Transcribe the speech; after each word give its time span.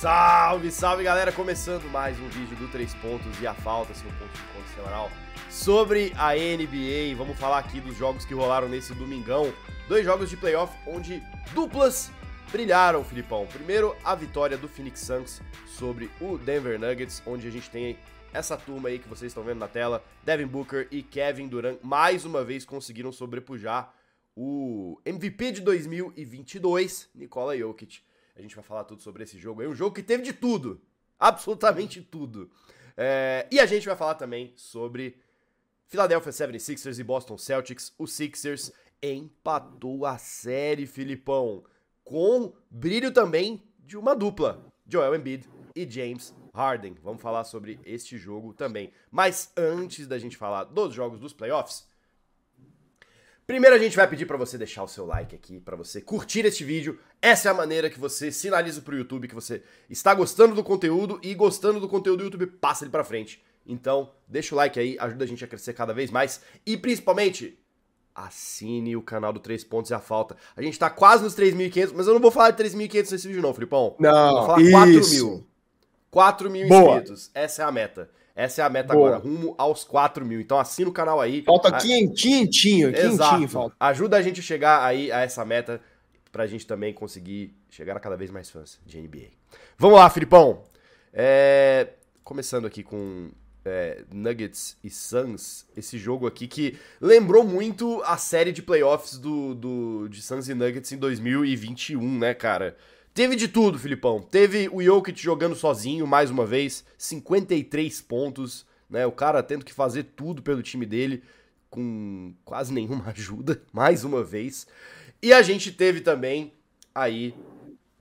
Salve, 0.00 0.70
salve 0.70 1.02
galera! 1.02 1.32
Começando 1.32 1.90
mais 1.90 2.16
um 2.20 2.28
vídeo 2.28 2.56
do 2.56 2.68
Três 2.68 2.94
Pontos 2.94 3.40
e 3.42 3.48
a 3.48 3.52
Falta, 3.52 3.92
seu 3.94 4.08
ponto 4.12 4.32
de 4.32 4.42
conta 4.54 4.68
semanal, 4.72 5.10
sobre 5.50 6.12
a 6.16 6.34
NBA. 6.34 7.16
Vamos 7.16 7.36
falar 7.36 7.58
aqui 7.58 7.80
dos 7.80 7.96
jogos 7.96 8.24
que 8.24 8.32
rolaram 8.32 8.68
nesse 8.68 8.94
domingão. 8.94 9.52
Dois 9.88 10.04
jogos 10.04 10.30
de 10.30 10.36
playoff 10.36 10.72
onde 10.86 11.20
duplas 11.52 12.12
brilharam, 12.52 13.02
Filipão. 13.02 13.44
Primeiro, 13.48 13.96
a 14.04 14.14
vitória 14.14 14.56
do 14.56 14.68
Phoenix 14.68 15.00
Suns 15.00 15.42
sobre 15.66 16.08
o 16.20 16.38
Denver 16.38 16.78
Nuggets, 16.78 17.20
onde 17.26 17.48
a 17.48 17.50
gente 17.50 17.68
tem 17.68 17.98
essa 18.32 18.56
turma 18.56 18.90
aí 18.90 19.00
que 19.00 19.08
vocês 19.08 19.32
estão 19.32 19.42
vendo 19.42 19.58
na 19.58 19.66
tela. 19.66 20.04
Devin 20.22 20.46
Booker 20.46 20.86
e 20.92 21.02
Kevin 21.02 21.48
Durant 21.48 21.80
mais 21.82 22.24
uma 22.24 22.44
vez 22.44 22.64
conseguiram 22.64 23.10
sobrepujar 23.10 23.92
o 24.36 25.00
MVP 25.04 25.50
de 25.50 25.60
2022, 25.60 27.10
Nikola 27.16 27.58
Jokic 27.58 28.06
a 28.38 28.42
gente 28.42 28.54
vai 28.54 28.64
falar 28.64 28.84
tudo 28.84 29.02
sobre 29.02 29.24
esse 29.24 29.36
jogo. 29.36 29.62
É 29.62 29.68
um 29.68 29.74
jogo 29.74 29.94
que 29.94 30.02
teve 30.02 30.22
de 30.22 30.32
tudo. 30.32 30.80
Absolutamente 31.18 32.00
tudo. 32.00 32.48
É, 32.96 33.48
e 33.50 33.58
a 33.58 33.66
gente 33.66 33.86
vai 33.86 33.96
falar 33.96 34.14
também 34.14 34.52
sobre 34.56 35.18
Philadelphia 35.86 36.30
76ers 36.30 36.98
e 37.00 37.02
Boston 37.02 37.36
Celtics. 37.36 37.92
O 37.98 38.06
Sixers 38.06 38.72
empatou 39.02 40.06
a 40.06 40.18
série, 40.18 40.86
Filipão. 40.86 41.64
Com 42.04 42.52
brilho 42.70 43.12
também 43.12 43.62
de 43.80 43.96
uma 43.96 44.14
dupla. 44.14 44.64
Joel 44.86 45.16
Embiid 45.16 45.48
e 45.74 45.88
James 45.88 46.32
Harden. 46.54 46.96
Vamos 47.02 47.20
falar 47.20 47.42
sobre 47.42 47.80
este 47.84 48.16
jogo 48.16 48.54
também. 48.54 48.92
Mas 49.10 49.52
antes 49.56 50.06
da 50.06 50.18
gente 50.18 50.36
falar 50.36 50.64
dos 50.64 50.94
jogos 50.94 51.18
dos 51.18 51.32
playoffs, 51.32 51.87
Primeiro 53.48 53.74
a 53.74 53.78
gente 53.78 53.96
vai 53.96 54.06
pedir 54.06 54.26
para 54.26 54.36
você 54.36 54.58
deixar 54.58 54.82
o 54.82 54.86
seu 54.86 55.06
like 55.06 55.34
aqui, 55.34 55.58
para 55.58 55.74
você 55.74 56.02
curtir 56.02 56.44
este 56.44 56.62
vídeo. 56.62 56.98
Essa 57.22 57.48
é 57.48 57.50
a 57.50 57.54
maneira 57.54 57.88
que 57.88 57.98
você 57.98 58.30
sinaliza 58.30 58.82
pro 58.82 58.94
YouTube 58.94 59.26
que 59.26 59.34
você 59.34 59.62
está 59.88 60.12
gostando 60.12 60.54
do 60.54 60.62
conteúdo 60.62 61.18
e 61.22 61.34
gostando 61.34 61.80
do 61.80 61.88
conteúdo 61.88 62.18
do 62.18 62.24
YouTube, 62.24 62.46
passa 62.46 62.84
ele 62.84 62.90
para 62.90 63.02
frente. 63.02 63.42
Então, 63.66 64.12
deixa 64.28 64.54
o 64.54 64.58
like 64.58 64.78
aí, 64.78 64.98
ajuda 65.00 65.24
a 65.24 65.26
gente 65.26 65.42
a 65.42 65.48
crescer 65.48 65.72
cada 65.72 65.94
vez 65.94 66.10
mais 66.10 66.42
e 66.66 66.76
principalmente 66.76 67.58
assine 68.14 68.94
o 68.94 69.00
canal 69.00 69.32
do 69.32 69.40
3 69.40 69.64
pontos 69.64 69.90
e 69.90 69.94
a 69.94 69.98
falta. 69.98 70.36
A 70.54 70.60
gente 70.60 70.78
tá 70.78 70.90
quase 70.90 71.24
nos 71.24 71.34
3.500, 71.34 71.92
mas 71.96 72.06
eu 72.06 72.12
não 72.12 72.20
vou 72.20 72.30
falar 72.30 72.50
de 72.50 72.62
3.500 72.62 73.12
nesse 73.12 73.28
vídeo 73.28 73.40
não, 73.40 73.54
Filipão. 73.54 73.96
Não, 73.98 74.34
vou 74.34 74.46
falar 74.46 74.70
4 74.70 75.08
mil. 75.08 75.46
4 76.10 76.50
mil 76.50 76.66
inscritos. 76.66 77.30
Essa 77.32 77.62
é 77.62 77.64
a 77.64 77.72
meta. 77.72 78.10
Essa 78.38 78.62
é 78.62 78.64
a 78.64 78.70
meta 78.70 78.94
Boa. 78.94 79.16
agora, 79.16 79.20
rumo 79.20 79.52
aos 79.58 79.82
4 79.82 80.24
mil. 80.24 80.40
Então 80.40 80.60
assina 80.60 80.88
o 80.88 80.92
canal 80.92 81.20
aí. 81.20 81.42
Falta 81.42 81.70
a... 81.70 81.72
quentinho, 81.72 82.48
quentinho, 82.48 83.48
falta. 83.48 83.74
Ajuda 83.80 84.16
a 84.16 84.22
gente 84.22 84.38
a 84.38 84.42
chegar 84.44 84.84
aí 84.84 85.10
a 85.10 85.22
essa 85.22 85.44
meta 85.44 85.80
pra 86.30 86.46
gente 86.46 86.64
também 86.64 86.94
conseguir 86.94 87.52
chegar 87.68 87.96
a 87.96 88.00
cada 88.00 88.16
vez 88.16 88.30
mais 88.30 88.48
fãs 88.48 88.78
de 88.86 89.00
NBA. 89.00 89.30
Vamos 89.76 89.98
lá, 89.98 90.08
Filipão. 90.08 90.62
É... 91.12 91.88
Começando 92.22 92.64
aqui 92.64 92.84
com 92.84 93.28
é, 93.64 94.04
Nuggets 94.12 94.76
e 94.84 94.90
Suns, 94.90 95.66
esse 95.76 95.98
jogo 95.98 96.26
aqui 96.26 96.46
que 96.46 96.78
lembrou 97.00 97.42
muito 97.42 98.00
a 98.04 98.16
série 98.16 98.52
de 98.52 98.62
playoffs 98.62 99.18
do, 99.18 99.52
do, 99.52 100.08
de 100.08 100.22
Suns 100.22 100.48
e 100.48 100.54
Nuggets 100.54 100.92
em 100.92 100.96
2021, 100.96 102.18
né, 102.18 102.34
cara? 102.34 102.76
Teve 103.18 103.34
de 103.34 103.48
tudo, 103.48 103.80
Filipão. 103.80 104.22
Teve 104.22 104.68
o 104.72 104.80
Jokic 104.80 105.20
jogando 105.20 105.56
sozinho 105.56 106.06
mais 106.06 106.30
uma 106.30 106.46
vez, 106.46 106.84
53 106.96 108.00
pontos, 108.02 108.64
né? 108.88 109.04
O 109.06 109.10
cara 109.10 109.42
tendo 109.42 109.64
que 109.64 109.72
fazer 109.72 110.04
tudo 110.14 110.40
pelo 110.40 110.62
time 110.62 110.86
dele 110.86 111.24
com 111.68 112.32
quase 112.44 112.72
nenhuma 112.72 113.06
ajuda, 113.10 113.60
mais 113.72 114.04
uma 114.04 114.22
vez. 114.22 114.68
E 115.20 115.32
a 115.32 115.42
gente 115.42 115.72
teve 115.72 116.00
também 116.00 116.52
aí 116.94 117.34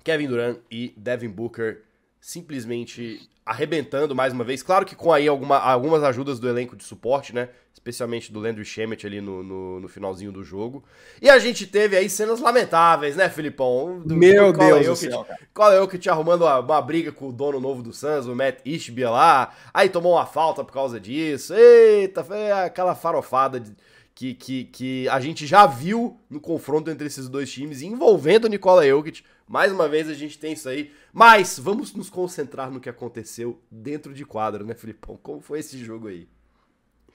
Kevin 0.03 0.27
Durant 0.27 0.59
e 0.69 0.93
Devin 0.95 1.29
Booker 1.29 1.81
simplesmente 2.27 3.21
arrebentando 3.45 4.13
mais 4.13 4.33
uma 4.33 4.43
vez. 4.43 4.61
Claro 4.61 4.85
que 4.85 4.97
com 4.97 5.13
aí 5.13 5.29
alguma, 5.29 5.57
algumas 5.59 6.03
ajudas 6.03 6.39
do 6.39 6.49
elenco 6.49 6.75
de 6.75 6.83
suporte, 6.83 7.33
né? 7.33 7.47
Especialmente 7.73 8.33
do 8.33 8.41
Landry 8.41 8.65
Shemet 8.65 9.07
ali 9.07 9.21
no, 9.21 9.41
no, 9.41 9.79
no, 9.79 9.87
finalzinho 9.87 10.29
do 10.29 10.43
jogo. 10.43 10.83
E 11.21 11.29
a 11.29 11.39
gente 11.39 11.65
teve 11.65 11.95
aí 11.95 12.09
cenas 12.09 12.41
lamentáveis, 12.41 13.15
né, 13.15 13.29
Filipão? 13.29 14.01
Do, 14.05 14.13
Meu 14.13 14.51
do 14.51 14.59
Deus 14.59 14.85
do 14.87 14.95
céu, 14.97 15.25
Qual 15.53 15.71
é 15.71 15.79
o 15.79 15.87
que 15.87 15.97
te 15.97 16.09
arrumando 16.09 16.41
uma, 16.41 16.59
uma, 16.59 16.81
briga 16.81 17.13
com 17.13 17.29
o 17.29 17.31
dono 17.31 17.61
novo 17.61 17.81
do 17.81 17.93
Suns, 17.93 18.25
o 18.25 18.35
Matt 18.35 18.59
Ishbia 18.65 19.09
lá. 19.09 19.53
Aí 19.73 19.87
tomou 19.87 20.15
uma 20.15 20.25
falta 20.25 20.65
por 20.65 20.73
causa 20.73 20.99
disso. 20.99 21.53
Eita, 21.53 22.25
foi 22.25 22.51
aquela 22.51 22.93
farofada 22.93 23.57
de, 23.57 23.71
que, 24.17 24.33
que, 24.33 24.63
que 24.65 25.09
a 25.09 25.19
gente 25.19 25.45
já 25.45 25.67
viu 25.67 26.19
no 26.27 26.41
confronto 26.41 26.89
entre 26.89 27.05
esses 27.05 27.29
dois 27.29 27.51
times, 27.51 27.83
envolvendo 27.83 28.45
o 28.45 28.47
Nikola 28.47 28.83
Jokic. 28.83 29.23
Mais 29.47 29.71
uma 29.71 29.87
vez 29.87 30.09
a 30.09 30.13
gente 30.15 30.39
tem 30.39 30.53
isso 30.53 30.67
aí. 30.67 30.91
Mas 31.13 31.59
vamos 31.59 31.93
nos 31.93 32.09
concentrar 32.09 32.71
no 32.71 32.79
que 32.79 32.89
aconteceu 32.89 33.61
dentro 33.69 34.15
de 34.15 34.25
quadro, 34.25 34.65
né, 34.65 34.73
Filipão? 34.73 35.19
Como 35.21 35.39
foi 35.39 35.59
esse 35.59 35.77
jogo 35.77 36.07
aí? 36.07 36.27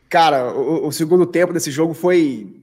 Cara, 0.09 0.55
o, 0.55 0.87
o 0.87 0.93
segundo 0.93 1.27
tempo 1.27 1.53
desse 1.53 1.73
jogo 1.73 1.93
foi, 1.93 2.63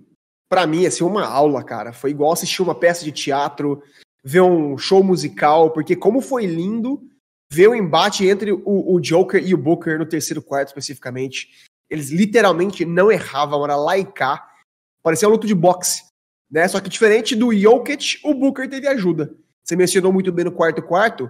para 0.49 0.65
mim, 0.65 0.85
assim, 0.85 1.03
uma 1.03 1.25
aula, 1.25 1.61
cara. 1.61 1.91
Foi 1.91 2.09
igual 2.09 2.31
assistir 2.31 2.61
uma 2.61 2.73
peça 2.73 3.03
de 3.03 3.11
teatro, 3.11 3.83
ver 4.23 4.41
um 4.41 4.77
show 4.77 5.03
musical, 5.03 5.71
porque 5.71 5.97
como 5.97 6.21
foi 6.21 6.45
lindo 6.45 7.05
ver 7.51 7.67
o 7.67 7.75
embate 7.75 8.25
entre 8.25 8.53
o, 8.53 8.61
o 8.65 9.01
Joker 9.01 9.45
e 9.45 9.53
o 9.53 9.57
Booker 9.57 9.99
no 9.99 10.05
terceiro 10.05 10.41
quarto, 10.41 10.69
especificamente. 10.69 11.49
Eles 11.89 12.09
literalmente 12.09 12.85
não 12.85 13.11
erravam, 13.11 13.63
era 13.63 13.75
cá. 14.05 14.47
Parecia 15.01 15.27
um 15.27 15.31
luto 15.31 15.47
de 15.47 15.55
boxe. 15.55 16.03
Né? 16.49 16.67
Só 16.67 16.79
que 16.79 16.89
diferente 16.89 17.35
do 17.35 17.53
Jokic, 17.53 18.19
o 18.23 18.33
Booker 18.33 18.69
teve 18.69 18.87
ajuda. 18.87 19.35
Você 19.63 19.75
mencionou 19.75 20.11
muito 20.11 20.31
bem 20.31 20.45
no 20.45 20.51
quarto 20.51 20.81
quarto. 20.81 21.29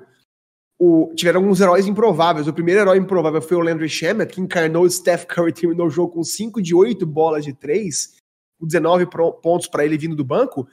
O, 0.79 1.13
tiveram 1.13 1.41
alguns 1.41 1.59
heróis 1.59 1.85
improváveis. 1.87 2.47
O 2.47 2.53
primeiro 2.53 2.79
herói 2.79 2.97
improvável 2.97 3.41
foi 3.41 3.57
o 3.57 3.61
Landry 3.61 3.89
Shamet, 3.89 4.33
que 4.33 4.39
encarnou 4.39 4.83
o 4.83 4.89
Steph 4.89 5.25
Curry, 5.25 5.51
terminou 5.51 5.87
o 5.87 5.89
jogo 5.89 6.13
com 6.13 6.23
5 6.23 6.61
de 6.61 6.73
8 6.73 7.05
bolas 7.05 7.43
de 7.43 7.53
3, 7.53 8.15
com 8.57 8.65
19 8.65 9.07
pontos 9.41 9.67
para 9.67 9.83
ele 9.83 9.97
vindo 9.97 10.15
do 10.15 10.23
banco. 10.23 10.67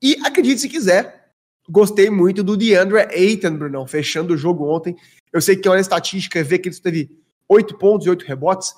E 0.00 0.16
acredite 0.24 0.62
se 0.62 0.68
quiser, 0.70 1.32
gostei 1.68 2.08
muito 2.08 2.42
do 2.42 2.56
DeAndre 2.56 3.00
Ayton, 3.00 3.56
Brunão, 3.56 3.86
fechando 3.86 4.32
o 4.32 4.38
jogo 4.38 4.66
ontem. 4.66 4.96
Eu 5.30 5.42
sei 5.42 5.56
que 5.56 5.68
olha 5.68 5.78
a 5.78 5.82
estatística 5.82 6.42
vê 6.42 6.58
que 6.58 6.70
ele 6.70 6.80
teve 6.80 7.10
8 7.46 7.76
pontos 7.76 8.06
e 8.06 8.10
8 8.10 8.24
rebotes, 8.24 8.74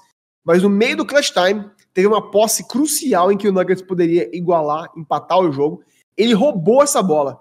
mas 0.49 0.63
no 0.63 0.71
meio 0.71 0.97
do 0.97 1.05
clutch 1.05 1.31
time, 1.31 1.71
teve 1.93 2.09
uma 2.09 2.31
posse 2.31 2.67
crucial 2.67 3.31
em 3.31 3.37
que 3.37 3.47
o 3.47 3.53
Nuggets 3.53 3.83
poderia 3.83 4.35
igualar, 4.35 4.91
empatar 4.97 5.39
o 5.39 5.53
jogo. 5.53 5.83
Ele 6.17 6.33
roubou 6.33 6.83
essa 6.83 7.03
bola. 7.03 7.39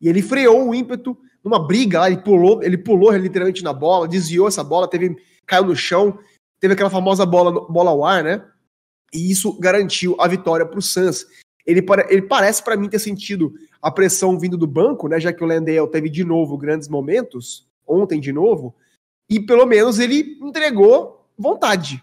E 0.00 0.08
ele 0.08 0.20
freou 0.20 0.68
o 0.68 0.74
ímpeto 0.74 1.16
numa 1.44 1.64
briga 1.64 2.00
lá, 2.00 2.10
ele 2.10 2.20
pulou, 2.20 2.60
ele 2.60 2.76
pulou 2.76 3.12
literalmente 3.12 3.62
na 3.62 3.72
bola, 3.72 4.08
desviou 4.08 4.48
essa 4.48 4.64
bola, 4.64 4.90
teve 4.90 5.16
caiu 5.46 5.66
no 5.66 5.76
chão, 5.76 6.18
teve 6.58 6.74
aquela 6.74 6.90
famosa 6.90 7.24
bola 7.24 7.64
bola 7.70 7.90
ao 7.90 8.04
ar, 8.04 8.24
né? 8.24 8.44
E 9.14 9.30
isso 9.30 9.56
garantiu 9.60 10.16
a 10.18 10.26
vitória 10.26 10.66
para 10.66 10.80
o 10.80 10.82
Suns. 10.82 11.26
Ele, 11.64 11.86
ele 12.08 12.22
parece 12.22 12.64
para 12.64 12.76
mim 12.76 12.88
ter 12.88 12.98
sentido 12.98 13.54
a 13.80 13.88
pressão 13.88 14.36
vindo 14.36 14.58
do 14.58 14.66
banco, 14.66 15.06
né? 15.06 15.20
Já 15.20 15.32
que 15.32 15.44
o 15.44 15.46
Landale 15.46 15.88
teve 15.92 16.10
de 16.10 16.24
novo 16.24 16.58
grandes 16.58 16.88
momentos, 16.88 17.68
ontem 17.86 18.18
de 18.18 18.32
novo, 18.32 18.74
e 19.30 19.38
pelo 19.38 19.64
menos 19.64 20.00
ele 20.00 20.36
entregou 20.42 21.24
vontade. 21.38 22.02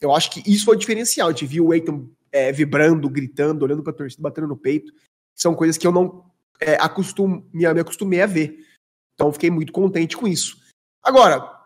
Eu 0.00 0.14
acho 0.14 0.30
que 0.30 0.42
isso 0.50 0.64
foi 0.64 0.76
o 0.76 0.78
diferencial. 0.78 1.28
A 1.28 1.30
gente 1.32 1.46
viu 1.46 1.66
o 1.66 1.72
Aiton 1.72 2.08
é, 2.30 2.52
vibrando, 2.52 3.08
gritando, 3.08 3.62
olhando 3.64 3.82
para 3.82 3.92
a 3.92 3.96
torcida, 3.96 4.22
batendo 4.22 4.48
no 4.48 4.56
peito. 4.56 4.92
São 5.34 5.54
coisas 5.54 5.76
que 5.76 5.86
eu 5.86 5.92
não 5.92 6.24
é, 6.60 6.74
acostum, 6.74 7.42
me, 7.52 7.72
me 7.72 7.80
acostumei 7.80 8.22
a 8.22 8.26
ver. 8.26 8.64
Então 9.14 9.32
fiquei 9.32 9.50
muito 9.50 9.72
contente 9.72 10.16
com 10.16 10.28
isso. 10.28 10.58
Agora, 11.02 11.58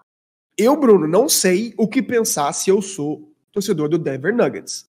eu, 0.57 0.77
Bruno, 0.77 1.07
não 1.07 1.29
sei 1.29 1.75
o 1.77 1.89
que 1.89 2.03
pensar 2.03 2.53
se 2.53 2.71
eu 2.71 2.81
sou 2.81 3.33
torcedor 3.51 3.89
do 3.89 3.99
Denver 3.99 4.35
Nuggets. 4.35 4.87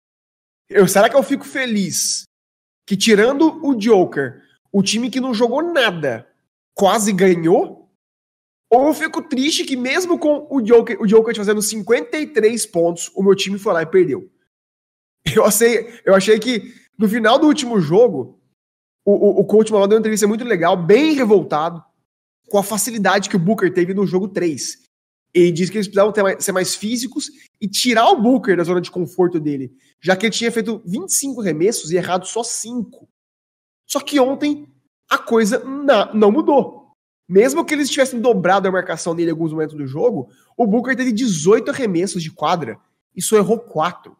Eu, 0.68 0.86
será 0.86 1.08
que 1.08 1.16
eu 1.16 1.22
fico 1.22 1.44
feliz 1.44 2.24
que, 2.86 2.96
tirando 2.96 3.64
o 3.64 3.74
Joker, 3.74 4.42
o 4.72 4.82
time 4.82 5.10
que 5.10 5.20
não 5.20 5.32
jogou 5.32 5.62
nada 5.62 6.28
quase 6.74 7.12
ganhou? 7.12 7.77
Ou 8.70 8.88
eu 8.88 8.94
fico 8.94 9.22
triste 9.22 9.64
que, 9.64 9.76
mesmo 9.76 10.18
com 10.18 10.46
o 10.50 10.60
Joker, 10.60 11.00
o 11.00 11.06
Joker 11.06 11.34
fazendo 11.34 11.62
53 11.62 12.66
pontos, 12.66 13.10
o 13.14 13.22
meu 13.22 13.34
time 13.34 13.58
foi 13.58 13.72
lá 13.72 13.82
e 13.82 13.86
perdeu? 13.86 14.30
Eu 15.34 15.44
achei, 15.44 16.00
eu 16.04 16.14
achei 16.14 16.38
que 16.38 16.74
no 16.98 17.08
final 17.08 17.38
do 17.38 17.46
último 17.46 17.80
jogo, 17.80 18.40
o, 19.04 19.12
o, 19.12 19.40
o 19.40 19.44
coach 19.44 19.70
Malone 19.70 19.88
deu 19.88 19.96
uma 19.96 20.00
entrevista 20.00 20.26
muito 20.26 20.44
legal, 20.44 20.76
bem 20.76 21.12
revoltado, 21.12 21.82
com 22.48 22.58
a 22.58 22.62
facilidade 22.62 23.28
que 23.28 23.36
o 23.36 23.38
Booker 23.38 23.72
teve 23.72 23.94
no 23.94 24.06
jogo 24.06 24.28
3. 24.28 24.82
Ele 25.34 25.52
disse 25.52 25.70
que 25.70 25.78
eles 25.78 25.86
precisavam 25.86 26.12
mais, 26.22 26.44
ser 26.44 26.52
mais 26.52 26.74
físicos 26.74 27.30
e 27.60 27.68
tirar 27.68 28.10
o 28.10 28.20
Booker 28.20 28.56
da 28.56 28.64
zona 28.64 28.80
de 28.80 28.90
conforto 28.90 29.38
dele, 29.38 29.72
já 30.00 30.16
que 30.16 30.26
ele 30.26 30.34
tinha 30.34 30.50
feito 30.50 30.82
25 30.86 31.40
remessos 31.40 31.90
e 31.90 31.96
errado 31.96 32.26
só 32.26 32.42
5. 32.42 33.08
Só 33.86 34.00
que 34.00 34.18
ontem 34.18 34.66
a 35.08 35.18
coisa 35.18 35.62
não 36.14 36.32
mudou. 36.32 36.87
Mesmo 37.28 37.64
que 37.64 37.74
eles 37.74 37.90
tivessem 37.90 38.20
dobrado 38.20 38.66
a 38.66 38.72
marcação 38.72 39.14
dele 39.14 39.28
em 39.28 39.32
alguns 39.32 39.52
momentos 39.52 39.76
do 39.76 39.86
jogo, 39.86 40.30
o 40.56 40.66
Booker 40.66 40.96
teve 40.96 41.12
18 41.12 41.70
arremessos 41.70 42.22
de 42.22 42.30
quadra 42.30 42.78
e 43.14 43.20
só 43.20 43.36
errou 43.36 43.58
4. 43.58 44.16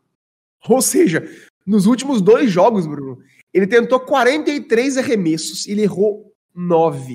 Ou 0.68 0.82
seja, 0.82 1.26
nos 1.66 1.86
últimos 1.86 2.20
dois 2.20 2.50
jogos, 2.50 2.86
Bruno, 2.86 3.18
ele 3.54 3.66
tentou 3.66 3.98
43 3.98 4.98
arremessos 4.98 5.66
e 5.66 5.72
ele 5.72 5.82
errou 5.82 6.34
9. 6.54 7.14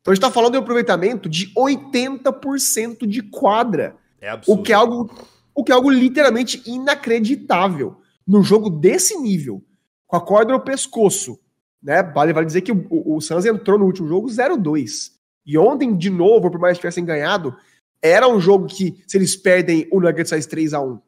Então 0.00 0.12
a 0.12 0.14
gente 0.14 0.20
tá 0.20 0.30
falando 0.30 0.52
de 0.52 0.58
um 0.58 0.62
aproveitamento 0.62 1.30
de 1.30 1.50
80% 1.54 3.06
de 3.06 3.22
quadra. 3.22 3.96
É 4.20 4.28
absurdo. 4.28 4.60
O 4.60 4.62
que 4.62 4.72
é 4.72 4.74
algo, 4.74 5.10
o 5.54 5.64
que 5.64 5.72
é 5.72 5.74
algo 5.74 5.88
literalmente 5.88 6.62
inacreditável. 6.66 7.96
Num 8.26 8.42
jogo 8.42 8.68
desse 8.68 9.18
nível, 9.18 9.64
com 10.06 10.16
a 10.16 10.20
corda 10.20 10.52
no 10.52 10.60
pescoço, 10.60 11.38
né? 11.84 12.02
Vale, 12.02 12.32
vale 12.32 12.46
dizer 12.46 12.62
que 12.62 12.72
o, 12.72 12.86
o, 12.88 13.16
o 13.16 13.20
Suns 13.20 13.44
entrou 13.44 13.78
no 13.78 13.84
último 13.84 14.08
jogo 14.08 14.28
0-2. 14.28 15.12
E 15.44 15.58
ontem, 15.58 15.94
de 15.94 16.08
novo, 16.08 16.50
por 16.50 16.58
mais 16.58 16.78
que 16.78 16.80
tivessem 16.80 17.04
ganhado, 17.04 17.54
era 18.00 18.26
um 18.26 18.40
jogo 18.40 18.66
que, 18.66 19.02
se 19.06 19.18
eles 19.18 19.36
perdem, 19.36 19.86
o 19.92 20.00
Nuggets 20.00 20.30
faz 20.30 20.46
3 20.46 20.72
a 20.72 20.80
1 20.80 20.98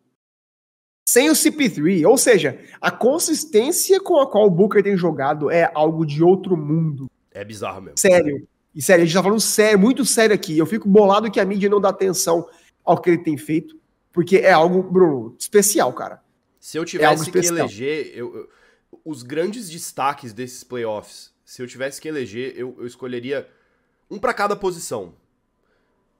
Sem 1.09 1.31
o 1.31 1.33
CP3, 1.33 2.07
ou 2.07 2.19
seja, 2.19 2.61
a 2.79 2.91
consistência 2.91 3.99
com 3.99 4.21
a 4.21 4.31
qual 4.31 4.47
o 4.47 4.51
Booker 4.51 4.83
tem 4.83 4.97
jogado 4.97 5.51
é 5.51 5.71
algo 5.75 6.05
de 6.05 6.23
outro 6.23 6.57
mundo. 6.57 7.11
É 7.33 7.43
bizarro 7.43 7.81
mesmo. 7.81 7.99
Sério. 7.99 8.47
E 8.75 8.83
sério, 8.83 9.03
a 9.03 9.07
gente 9.07 9.15
tá 9.15 9.23
falando 9.23 9.41
sério, 9.41 9.79
muito 9.79 10.05
sério 10.05 10.35
aqui. 10.35 10.59
Eu 10.59 10.67
fico 10.67 10.87
bolado 10.87 11.31
que 11.31 11.41
a 11.41 11.45
mídia 11.47 11.71
não 11.71 11.81
dá 11.81 11.89
atenção 11.89 12.47
ao 12.85 13.01
que 13.01 13.09
ele 13.09 13.23
tem 13.23 13.39
feito, 13.39 13.75
porque 14.13 14.37
é 14.37 14.53
algo, 14.53 14.83
Bruno, 14.83 15.35
especial, 15.39 15.91
cara. 15.95 16.21
Se 16.61 16.77
eu 16.77 16.85
tivesse 16.85 17.29
é 17.29 17.33
que 17.33 17.39
eleger 17.39 18.13
eu, 18.15 18.37
eu, 18.37 18.49
os 19.07 19.23
grandes 19.23 19.71
destaques 19.71 20.33
desses 20.33 20.65
playoffs, 20.65 21.33
se 21.45 21.63
eu 21.63 21.67
tivesse 21.69 22.01
que 22.01 22.09
eleger, 22.09 22.53
eu, 22.57 22.75
eu 22.77 22.87
escolheria 22.87 23.49
um 24.11 24.19
para 24.19 24.35
cada 24.35 24.57
posição. 24.57 25.15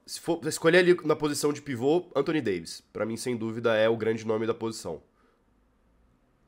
Se 0.05 0.21
for 0.21 0.39
escolher 0.47 0.77
ali 0.77 0.97
na 1.03 1.13
posição 1.13 1.51
de 1.51 1.61
pivô, 1.61 2.05
Anthony 2.15 2.39
Davis. 2.39 2.81
Para 2.93 3.05
mim, 3.05 3.17
sem 3.17 3.35
dúvida, 3.35 3.75
é 3.75 3.89
o 3.89 3.97
grande 3.97 4.25
nome 4.25 4.47
da 4.47 4.53
posição. 4.53 5.01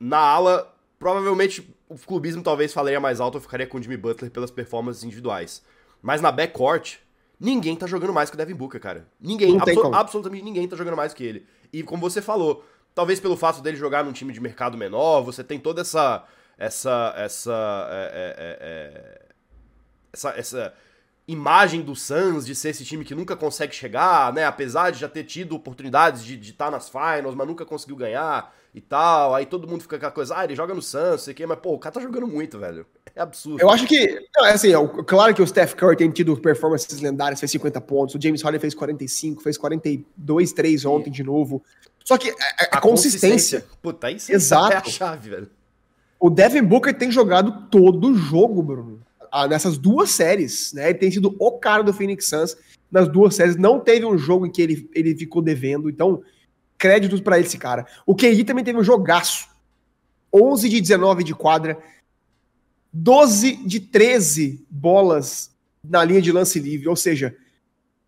Na 0.00 0.16
ala, 0.16 0.74
provavelmente 0.98 1.76
o 1.86 1.98
clubismo 1.98 2.42
talvez 2.42 2.72
falaria 2.72 2.98
mais 2.98 3.20
alto, 3.20 3.36
eu 3.36 3.42
ficaria 3.42 3.66
com 3.66 3.76
o 3.76 3.82
Jimmy 3.82 3.98
Butler 3.98 4.30
pelas 4.30 4.50
performances 4.50 5.04
individuais. 5.04 5.62
Mas 6.00 6.22
na 6.22 6.32
backcourt, 6.32 6.96
ninguém 7.38 7.76
tá 7.76 7.86
jogando 7.86 8.14
mais 8.14 8.30
que 8.30 8.36
o 8.36 8.38
Devin 8.38 8.54
Booker, 8.54 8.80
cara. 8.80 9.06
Ninguém, 9.20 9.60
absol 9.60 9.94
absolutamente 9.94 10.42
ninguém 10.42 10.66
tá 10.66 10.74
jogando 10.74 10.96
mais 10.96 11.12
que 11.12 11.22
ele. 11.22 11.46
E 11.70 11.82
como 11.82 12.00
você 12.00 12.22
falou, 12.22 12.64
talvez 12.94 13.20
pelo 13.20 13.36
fato 13.36 13.60
dele 13.60 13.76
jogar 13.76 14.04
num 14.04 14.12
time 14.12 14.32
de 14.32 14.40
mercado 14.40 14.76
menor, 14.76 15.22
você 15.22 15.42
tem 15.44 15.58
toda 15.58 15.80
essa 15.80 16.24
essa 16.58 17.14
essa 17.16 17.88
é, 17.90 18.04
é, 18.12 18.44
é, 18.44 18.58
é 18.60 19.30
essa, 20.12 20.30
essa 20.30 20.74
imagem 21.26 21.82
do 21.82 21.94
Suns 21.94 22.44
de 22.44 22.54
ser 22.54 22.70
esse 22.70 22.84
time 22.84 23.04
que 23.04 23.14
nunca 23.14 23.36
consegue 23.36 23.74
chegar, 23.74 24.32
né? 24.32 24.44
Apesar 24.44 24.90
de 24.90 24.98
já 24.98 25.08
ter 25.08 25.24
tido 25.24 25.54
oportunidades 25.54 26.24
de 26.24 26.38
estar 26.38 26.66
tá 26.66 26.70
nas 26.70 26.88
finals, 26.88 27.34
mas 27.34 27.46
nunca 27.46 27.64
conseguiu 27.64 27.96
ganhar 27.96 28.52
e 28.74 28.80
tal. 28.80 29.34
Aí 29.34 29.46
todo 29.46 29.68
mundo 29.68 29.82
fica 29.82 29.96
com 29.96 29.96
aquela 29.96 30.12
coisa, 30.12 30.36
ah, 30.36 30.44
ele 30.44 30.56
joga 30.56 30.74
no 30.74 30.82
Suns, 30.82 31.22
sei 31.22 31.34
que, 31.34 31.46
mas 31.46 31.58
pô, 31.58 31.74
o 31.74 31.78
cara 31.78 31.94
tá 31.94 32.00
jogando 32.00 32.26
muito, 32.26 32.58
velho. 32.58 32.84
É 33.14 33.20
absurdo. 33.20 33.60
Eu 33.60 33.70
acho 33.70 33.86
que, 33.86 33.96
é 34.42 34.50
assim, 34.50 34.70
claro 35.06 35.34
que 35.34 35.42
o 35.42 35.46
Steph 35.46 35.74
Curry 35.74 35.96
tem 35.96 36.10
tido 36.10 36.36
performances 36.36 37.00
lendárias, 37.00 37.40
fez 37.40 37.50
50 37.52 37.80
pontos, 37.80 38.14
o 38.14 38.20
James 38.20 38.42
Harden 38.42 38.60
fez 38.60 38.74
45, 38.74 39.42
fez 39.42 39.58
42, 39.58 40.52
3 40.52 40.84
ontem 40.84 41.10
e... 41.10 41.12
de 41.12 41.22
novo. 41.22 41.62
Só 42.10 42.18
que 42.18 42.30
a, 42.30 42.32
a, 42.32 42.78
a 42.78 42.80
consistência. 42.80 43.60
consistência. 43.60 43.64
Puta, 43.80 44.18
sim 44.18 44.32
Exato. 44.32 44.72
é 44.72 44.76
a 44.76 44.84
chave, 44.84 45.30
velho. 45.30 45.50
O 46.18 46.28
Devin 46.28 46.64
Booker 46.64 46.92
tem 46.92 47.10
jogado 47.10 47.68
todo 47.70 48.08
o 48.08 48.14
jogo, 48.16 48.62
Bruno 48.62 49.00
nessas 49.48 49.78
duas 49.78 50.10
séries, 50.10 50.72
né? 50.72 50.90
Ele 50.90 50.98
tem 50.98 51.10
sido 51.10 51.36
o 51.38 51.52
cara 51.52 51.82
do 51.82 51.92
Phoenix 51.92 52.28
Suns 52.28 52.56
nas 52.90 53.08
duas 53.08 53.34
séries. 53.36 53.56
Não 53.56 53.78
teve 53.78 54.04
um 54.04 54.18
jogo 54.18 54.44
em 54.44 54.50
que 54.50 54.60
ele, 54.60 54.90
ele 54.92 55.16
ficou 55.16 55.40
devendo, 55.40 55.88
então 55.88 56.22
créditos 56.76 57.20
para 57.20 57.38
esse 57.38 57.56
cara. 57.56 57.86
O 58.04 58.14
KD 58.14 58.44
também 58.44 58.64
teve 58.64 58.78
um 58.78 58.84
jogaço. 58.84 59.48
11 60.34 60.68
de 60.68 60.80
19 60.80 61.24
de 61.24 61.34
quadra, 61.34 61.78
12 62.92 63.66
de 63.66 63.80
13 63.80 64.64
bolas 64.68 65.50
na 65.82 66.04
linha 66.04 66.20
de 66.20 66.30
lance 66.30 66.58
livre, 66.58 66.88
ou 66.88 66.94
seja, 66.94 67.36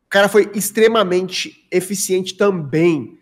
o 0.07 0.09
cara 0.09 0.29
foi 0.29 0.51
extremamente 0.55 1.67
eficiente 1.71 2.35
também. 2.35 3.19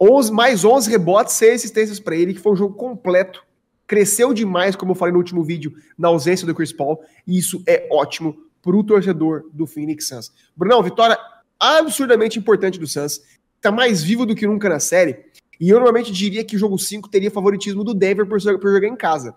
11, 0.00 0.32
mais 0.32 0.64
11 0.64 0.90
rebotes, 0.90 1.34
6 1.34 1.54
assistências 1.56 2.00
para 2.00 2.16
ele, 2.16 2.34
que 2.34 2.40
foi 2.40 2.52
um 2.52 2.56
jogo 2.56 2.74
completo 2.74 3.44
cresceu 3.90 4.32
demais, 4.32 4.76
como 4.76 4.92
eu 4.92 4.94
falei 4.94 5.10
no 5.12 5.18
último 5.18 5.42
vídeo, 5.42 5.74
na 5.98 6.06
ausência 6.06 6.46
do 6.46 6.54
Chris 6.54 6.72
Paul, 6.72 7.00
e 7.26 7.36
isso 7.36 7.60
é 7.66 7.88
ótimo 7.90 8.36
para 8.62 8.76
o 8.76 8.84
torcedor 8.84 9.50
do 9.52 9.66
Phoenix 9.66 10.06
Suns. 10.06 10.32
Brunão, 10.54 10.80
vitória 10.80 11.18
absurdamente 11.58 12.38
importante 12.38 12.78
do 12.78 12.86
Suns, 12.86 13.20
está 13.56 13.72
mais 13.72 14.00
vivo 14.00 14.24
do 14.24 14.36
que 14.36 14.46
nunca 14.46 14.68
na 14.68 14.78
série, 14.78 15.18
e 15.58 15.68
eu 15.68 15.78
normalmente 15.78 16.12
diria 16.12 16.44
que 16.44 16.54
o 16.54 16.58
jogo 16.58 16.78
5 16.78 17.08
teria 17.08 17.32
favoritismo 17.32 17.82
do 17.82 17.92
Denver 17.92 18.26
por, 18.26 18.40
por 18.60 18.72
jogar 18.72 18.86
em 18.86 18.94
casa. 18.94 19.34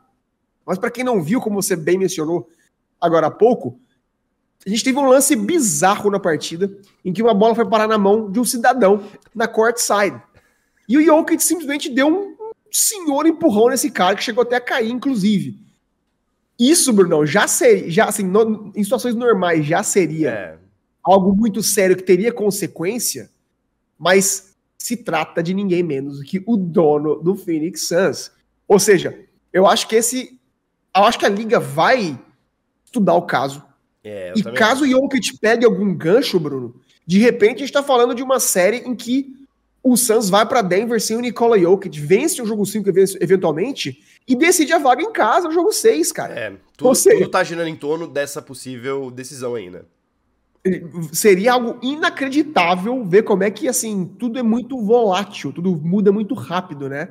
Mas 0.64 0.78
para 0.78 0.92
quem 0.92 1.04
não 1.04 1.24
viu, 1.24 1.42
como 1.42 1.60
você 1.60 1.76
bem 1.76 1.98
mencionou 1.98 2.48
agora 3.02 3.26
há 3.26 3.32
pouco, 3.32 3.80
a 4.64 4.70
gente 4.70 4.84
teve 4.84 5.00
um 5.00 5.08
lance 5.08 5.36
bizarro 5.36 6.12
na 6.12 6.20
partida, 6.20 6.72
em 7.04 7.12
que 7.12 7.24
uma 7.24 7.34
bola 7.34 7.56
foi 7.56 7.68
parar 7.68 7.88
na 7.88 7.98
mão 7.98 8.30
de 8.30 8.40
um 8.40 8.46
cidadão 8.46 9.04
na 9.34 9.48
court 9.48 9.78
side. 9.78 10.22
E 10.88 10.98
o 10.98 11.04
Jokic 11.04 11.44
simplesmente 11.44 11.90
deu 11.90 12.08
um 12.08 12.36
senhor 12.72 13.26
empurrão 13.26 13.70
nesse 13.70 13.90
cara 13.90 14.16
que 14.16 14.24
chegou 14.24 14.42
até 14.42 14.56
a 14.56 14.62
cair, 14.62 14.92
inclusive. 14.92 15.60
Isso, 16.60 16.94
Brunão, 16.94 17.26
já 17.26 17.48
seria, 17.48 17.90
já 17.90 18.06
assim, 18.06 18.24
no, 18.24 18.72
em 18.76 18.84
situações 18.84 19.16
normais 19.16 19.66
já 19.66 19.84
seria 19.84 20.30
é. 20.30 20.58
algo 21.04 21.36
muito 21.36 21.64
sério 21.64 21.96
que 21.96 22.04
teria 22.04 22.32
consequência, 22.32 23.30
mas 23.98 24.54
se 24.78 24.98
trata 24.98 25.42
de 25.42 25.54
ninguém 25.54 25.82
menos 25.82 26.20
do 26.20 26.26
que 26.26 26.44
o 26.46 26.58
dono 26.58 27.16
do 27.16 27.36
Phoenix 27.36 27.88
Suns. 27.88 28.32
Ou 28.68 28.80
seja, 28.80 29.18
eu 29.52 29.66
acho 29.66 29.88
que 29.88 29.96
esse, 29.96 30.40
eu 30.96 31.04
acho 31.04 31.18
que 31.18 31.26
a 31.26 31.30
liga 31.30 31.60
vai 31.60 32.20
estudar 32.84 33.14
o 33.14 33.24
caso. 33.24 33.64
É, 34.04 34.34
e 34.36 34.44
caso 34.44 34.84
o 34.84 34.88
Jokic 34.88 35.40
pegue 35.40 35.66
algum 35.66 35.96
gancho, 35.96 36.40
Bruno, 36.40 36.76
de 37.08 37.20
repente 37.20 37.56
a 37.56 37.60
gente 37.60 37.70
está 37.70 37.82
falando 37.82 38.14
de 38.14 38.22
uma 38.22 38.40
série 38.40 38.78
em 38.78 38.96
que 38.96 39.43
o 39.84 39.98
Suns 39.98 40.30
vai 40.30 40.48
para 40.48 40.62
Denver 40.62 41.00
sem 41.02 41.18
o 41.18 41.20
Nikola 41.20 41.60
Jokic, 41.60 42.00
vence 42.00 42.42
o 42.42 42.46
jogo 42.46 42.66
5 42.66 42.90
eventualmente 43.20 44.02
e 44.26 44.34
decide 44.34 44.72
a 44.72 44.80
vaga 44.80 45.04
em 45.04 45.12
casa 45.12 45.50
no 45.50 45.54
jogo 45.54 45.74
6, 45.74 46.12
cara. 46.14 46.34
É, 46.34 46.54
tudo, 46.78 46.96
seja, 46.96 47.18
tudo 47.18 47.30
tá 47.30 47.44
girando 47.44 47.68
em 47.68 47.76
torno 47.76 48.08
dessa 48.08 48.42
possível 48.42 49.12
decisão 49.12 49.56
ainda. 49.56 49.86
Seria 51.12 51.54
algo 51.54 51.78
inacreditável 51.82 53.04
ver 53.04 53.24
como 53.24 53.44
é 53.44 53.52
que, 53.52 53.68
assim, 53.68 54.06
tudo 54.18 54.40
é 54.40 54.44
muito 54.44 54.80
volátil, 54.82 55.52
tudo 55.52 55.76
muda 55.76 56.10
muito 56.10 56.34
rápido, 56.34 56.88
né? 56.88 57.10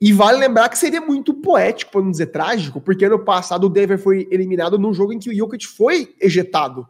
E 0.00 0.12
vale 0.12 0.38
lembrar 0.38 0.68
que 0.68 0.78
seria 0.78 1.00
muito 1.00 1.32
poético, 1.32 1.92
para 1.92 2.00
não 2.00 2.10
dizer 2.10 2.26
trágico, 2.26 2.80
porque 2.80 3.04
ano 3.04 3.20
passado 3.20 3.64
o 3.64 3.68
Denver 3.68 3.98
foi 3.98 4.26
eliminado 4.32 4.76
num 4.76 4.92
jogo 4.92 5.12
em 5.12 5.18
que 5.20 5.30
o 5.30 5.34
Jokic 5.34 5.66
foi 5.68 6.16
ejetado, 6.20 6.88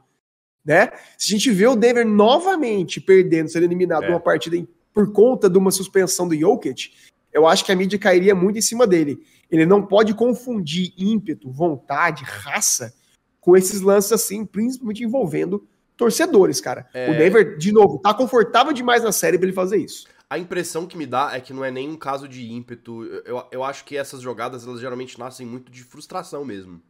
né? 0.65 0.91
Se 1.19 1.35
a 1.35 1.37
gente 1.37 1.51
vê 1.51 1.67
o 1.67 1.77
Denver 1.77 2.07
novamente 2.07 2.99
perdendo, 2.99 3.51
sendo 3.51 3.65
eliminado 3.65 4.05
é. 4.05 4.09
numa 4.09 4.21
partida 4.21 4.57
em 4.57 4.67
por 4.99 5.13
conta 5.13 5.49
de 5.49 5.57
uma 5.57 5.71
suspensão 5.71 6.27
do 6.27 6.37
Jokic, 6.37 6.93
eu 7.33 7.47
acho 7.47 7.65
que 7.65 7.71
a 7.71 7.77
mídia 7.77 7.97
cairia 7.97 8.35
muito 8.35 8.59
em 8.59 8.63
cima 8.63 8.85
dele. 8.85 9.25
Ele 9.49 9.65
não 9.65 9.81
pode 9.81 10.13
confundir 10.13 10.93
ímpeto, 10.99 11.53
vontade, 11.53 12.25
raça 12.25 12.93
com 13.41 13.57
esses 13.57 13.81
lances 13.81 14.11
assim, 14.11 14.45
principalmente 14.45 15.05
envolvendo 15.05 15.65
torcedores, 15.97 16.61
cara. 16.61 16.89
É... 16.93 17.13
O 17.13 17.17
Denver, 17.17 17.57
de 17.57 17.71
novo, 17.71 18.01
tá 18.01 18.13
confortável 18.13 18.73
demais 18.73 19.05
na 19.05 19.13
série 19.13 19.39
para 19.39 19.47
ele 19.47 19.55
fazer 19.55 19.77
isso. 19.77 20.09
A 20.29 20.37
impressão 20.37 20.85
que 20.85 20.99
me 20.99 21.07
dá 21.07 21.31
é 21.33 21.41
que 21.41 21.53
não 21.53 21.65
é 21.65 21.71
nem 21.71 21.89
um 21.89 21.97
caso 21.97 22.27
de 22.27 22.51
ímpeto. 22.51 23.05
Eu, 23.25 23.45
eu 23.53 23.63
acho 23.63 23.85
que 23.85 23.97
essas 23.97 24.21
jogadas, 24.21 24.67
elas 24.67 24.81
geralmente 24.81 25.17
nascem 25.17 25.47
muito 25.47 25.71
de 25.71 25.85
frustração 25.85 26.45
mesmo. 26.45 26.83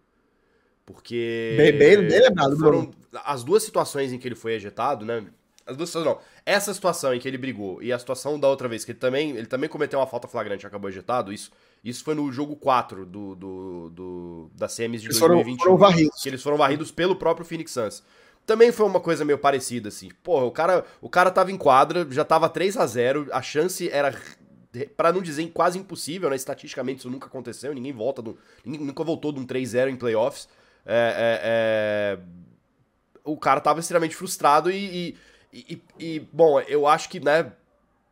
Porque. 0.87 1.57
Bem, 1.59 1.77
bem, 1.77 2.09
bem 2.09 2.23
lembrado, 2.23 2.57
foram 2.57 2.91
As 3.23 3.45
duas 3.45 3.63
situações 3.63 4.15
em 4.15 4.19
que 4.19 4.27
ele 4.27 4.35
foi 4.35 4.55
ejetado, 4.55 5.05
né? 5.05 5.27
As 5.69 5.77
duas 5.77 5.91
situações, 5.91 6.17
não. 6.17 6.21
Essa 6.47 6.73
situação 6.73 7.15
em 7.15 7.21
que 7.21 7.29
ele 7.29 7.37
brigou 7.37 7.83
e 7.83 7.93
a 7.93 7.99
situação 7.99 8.41
da 8.41 8.49
outra 8.49 8.67
vez, 8.69 8.85
que 8.85 8.93
ele 8.93 8.99
também, 8.99 9.31
ele 9.37 9.47
também 9.47 9.69
cometeu 9.69 9.99
uma 9.99 10.07
falta 10.07 10.27
flagrante 10.27 10.65
e 10.65 10.67
acabou 10.67 10.89
ejetado, 10.89 11.33
isso, 11.33 11.53
isso 11.85 12.03
foi 12.03 12.15
no 12.15 12.33
jogo 12.33 12.57
4 12.57 13.05
do, 13.05 13.35
do, 13.35 13.91
do, 13.91 14.51
da 14.55 14.69
semis 14.69 15.03
de 15.03 15.09
eles 15.09 15.19
2021. 15.19 15.59
Foram, 15.59 15.65
foram 15.65 15.77
varridos. 15.77 16.23
Que 16.23 16.29
eles 16.29 16.43
foram 16.43 16.57
varridos 16.57 16.91
pelo 16.91 17.15
próprio 17.15 17.45
Phoenix 17.47 17.71
Suns. 17.71 18.03
Também 18.47 18.73
foi 18.73 18.87
uma 18.87 18.99
coisa 18.99 19.27
meio 19.27 19.39
parecida, 19.39 19.89
assim. 19.89 20.09
Porra, 20.23 20.47
o 20.47 20.51
cara, 20.51 20.85
o 21.03 21.09
cara 21.11 21.31
tava 21.31 21.53
em 21.53 21.57
quadra, 21.59 22.07
já 22.11 22.25
tava 22.25 22.49
3 22.49 22.79
a 22.79 22.87
0 22.87 23.29
a 23.31 23.43
chance 23.43 23.91
era 23.91 24.11
para 24.97 25.13
não 25.13 25.23
dizer 25.23 25.47
quase 25.53 25.79
impossível, 25.79 26.31
né? 26.31 26.37
Estatisticamente 26.37 27.01
isso 27.01 27.11
nunca 27.11 27.27
aconteceu, 27.27 27.75
ninguém 27.75 27.93
volta 27.93 28.21
do, 28.23 28.39
ninguém 28.65 28.87
nunca 28.87 29.03
voltou 29.03 29.33
de 29.33 29.41
um 29.41 29.47
3-0 29.47 29.91
em 29.91 29.97
playoffs. 29.97 30.49
É, 30.87 30.95
é, 30.95 31.41
é, 31.45 32.19
o 33.25 33.37
cara 33.37 33.61
tava 33.61 33.81
extremamente 33.81 34.17
frustrado 34.17 34.71
e, 34.71 35.09
e 35.11 35.17
e, 35.53 35.83
e, 35.99 36.21
bom, 36.33 36.61
eu 36.61 36.87
acho 36.87 37.09
que, 37.09 37.21
né, 37.21 37.53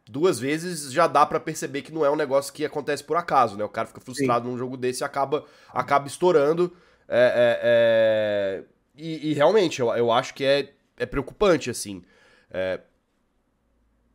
duas 0.09 0.39
vezes 0.39 0.93
já 0.93 1.07
dá 1.07 1.27
para 1.27 1.41
perceber 1.41 1.83
que 1.83 1.93
não 1.93 2.05
é 2.05 2.11
um 2.11 2.17
negócio 2.17 2.53
que 2.53 2.65
acontece 2.65 3.03
por 3.03 3.17
acaso, 3.17 3.57
né? 3.57 3.65
O 3.65 3.69
cara 3.69 3.89
fica 3.89 4.01
frustrado 4.01 4.47
Sim. 4.47 4.53
num 4.53 4.59
jogo 4.59 4.77
desse 4.77 5.03
e 5.03 5.05
acaba, 5.05 5.45
acaba 5.73 6.07
estourando. 6.07 6.73
É, 7.09 7.19
é, 7.19 7.61
é... 7.63 8.65
E, 8.97 9.31
e, 9.31 9.35
realmente, 9.35 9.81
eu, 9.81 9.89
eu 9.95 10.11
acho 10.11 10.33
que 10.35 10.45
é, 10.45 10.71
é 10.97 11.05
preocupante, 11.05 11.69
assim. 11.69 12.03
É... 12.51 12.81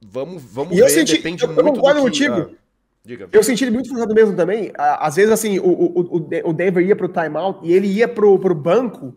Vamos, 0.02 0.42
vamos 0.42 0.76
ver, 0.76 0.90
senti, 0.90 1.18
depende 1.18 1.44
eu, 1.44 1.50
muito 1.50 1.68
eu 1.68 1.74
concordo 1.74 2.02
do 2.02 2.12
que... 2.12 2.28
contigo. 2.28 2.52
Ah, 2.52 2.58
diga. 3.06 3.30
Eu 3.32 3.44
senti 3.44 3.64
ele 3.64 3.72
muito 3.72 3.88
frustrado 3.88 4.16
mesmo 4.16 4.36
também. 4.36 4.72
Às 4.76 5.16
vezes, 5.16 5.32
assim, 5.32 5.60
o, 5.60 5.70
o, 5.70 6.28
o 6.46 6.54
Denver 6.54 6.84
ia 6.84 6.96
pro 6.96 7.08
timeout 7.08 7.60
e 7.64 7.72
ele 7.72 7.88
ia 7.88 8.08
pro, 8.08 8.40
pro 8.40 8.56
banco 8.56 9.16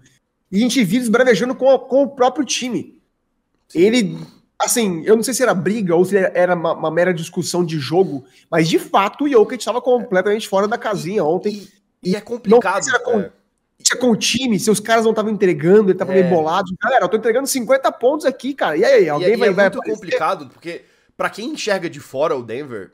E 0.53 0.59
a 0.59 0.61
gente 0.61 0.85
viu 0.85 0.99
eles 0.99 1.09
bravejando 1.09 1.55
com, 1.55 1.79
com 1.79 2.03
o 2.03 2.09
próprio 2.09 2.45
time. 2.45 3.03
Ele, 3.75 4.19
assim, 4.59 5.03
eu 5.05 5.17
não 5.17 5.23
sei 5.23 5.35
se 5.35 5.43
era 5.43 5.55
briga 5.55 5.95
ou 5.95 6.05
se 6.05 6.17
era 6.17 6.55
uma, 6.55 6.73
uma 6.73 6.91
mera 6.91 7.13
discussão 7.13 7.65
de 7.65 7.79
jogo, 7.79 8.25
mas 8.51 8.69
de 8.69 8.79
fato 8.79 9.25
o 9.25 9.29
Jokic 9.29 9.61
estava 9.61 9.81
completamente 9.81 10.49
fora 10.49 10.69
da 10.69 10.79
casinha 10.79 11.25
ontem. 11.25 11.69
E, 12.03 12.11
e 12.11 12.17
é 12.17 12.21
complicado. 12.21 12.87
Não, 12.87 13.01
com, 13.01 13.21
é. 13.21 13.31
é 13.93 13.97
com 13.97 14.11
o 14.11 14.17
time, 14.17 14.59
se 14.59 14.71
os 14.71 14.81
caras 14.81 15.05
não 15.05 15.13
estavam 15.13 15.33
entregando, 15.33 15.85
ele 15.85 15.93
estava 15.93 16.13
é. 16.13 16.23
meio 16.23 16.35
bolado. 16.35 16.67
Galera, 16.81 17.05
eu 17.05 17.09
tô 17.09 17.17
entregando 17.17 17.47
50 17.47 17.91
pontos 17.93 18.27
aqui, 18.27 18.55
cara. 18.55 18.77
E 18.77 18.85
aí, 18.85 19.09
alguém 19.09 19.35
e, 19.35 19.37
vai... 19.37 19.49
E 19.49 19.51
é 19.51 19.55
vai 19.55 19.65
muito 19.65 19.79
aparecer? 19.79 20.01
complicado, 20.01 20.49
porque 20.49 20.85
para 21.17 21.31
quem 21.31 21.51
enxerga 21.51 21.89
de 21.89 22.01
fora 22.01 22.37
o 22.37 22.43
Denver, 22.43 22.93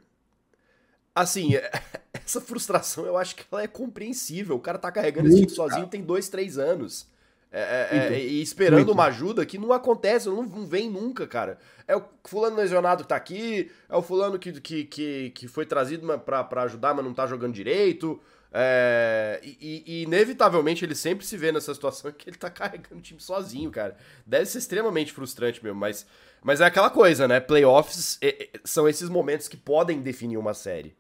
assim, 1.15 1.53
essa 2.13 2.41
frustração 2.41 3.05
eu 3.05 3.17
acho 3.17 3.37
que 3.37 3.45
ela 3.51 3.63
é 3.63 3.67
compreensível. 3.67 4.57
O 4.57 4.61
cara 4.61 4.79
tá 4.79 4.91
carregando 4.91 5.29
esse 5.29 5.39
time 5.39 5.51
sozinho 5.51 5.87
tem 5.87 6.03
dois, 6.03 6.29
três 6.29 6.59
anos. 6.59 7.07
É, 7.53 7.89
é, 8.11 8.15
é 8.15 8.21
e 8.21 8.41
esperando 8.41 8.77
muito. 8.77 8.93
uma 8.93 9.07
ajuda 9.07 9.45
que 9.45 9.59
não 9.59 9.73
acontece, 9.73 10.29
não, 10.29 10.43
não, 10.43 10.67
vem 10.67 10.89
nunca, 10.89 11.27
cara. 11.27 11.59
É 11.87 11.97
o 11.97 12.05
fulano 12.25 12.57
lesionado 12.57 13.03
que 13.03 13.09
tá 13.09 13.17
aqui, 13.17 13.71
é 13.89 13.97
o 13.97 14.03
fulano 14.03 14.39
que, 14.39 14.61
que, 14.61 14.85
que, 14.85 15.31
que 15.31 15.49
foi 15.49 15.67
trazido 15.67 16.07
pra, 16.21 16.45
pra 16.45 16.63
ajudar, 16.63 16.95
mas 16.95 17.05
não 17.05 17.13
tá 17.13 17.27
jogando 17.27 17.53
direito. 17.53 18.21
É, 18.53 19.41
e, 19.45 19.85
e, 19.87 20.03
inevitavelmente 20.03 20.85
ele 20.85 20.95
sempre 20.95 21.25
se 21.25 21.37
vê 21.37 21.53
nessa 21.53 21.73
situação 21.73 22.11
que 22.17 22.29
ele 22.29 22.37
tá 22.37 22.51
carregando 22.51 22.97
o 22.97 23.03
time 23.03 23.21
sozinho, 23.21 23.71
cara. 23.71 23.97
Deve 24.25 24.47
ser 24.47 24.59
extremamente 24.59 25.13
frustrante 25.13 25.63
mesmo, 25.63 25.79
mas, 25.79 26.07
mas 26.43 26.61
é 26.61 26.65
aquela 26.65 26.91
coisa, 26.91 27.27
né? 27.27 27.41
Playoffs 27.41 28.19
é, 28.21 28.45
é, 28.45 28.61
são 28.65 28.89
esses 28.89 29.09
momentos 29.09 29.49
que 29.49 29.57
podem 29.57 30.01
definir 30.01 30.37
uma 30.37 30.55
série. 30.55 30.95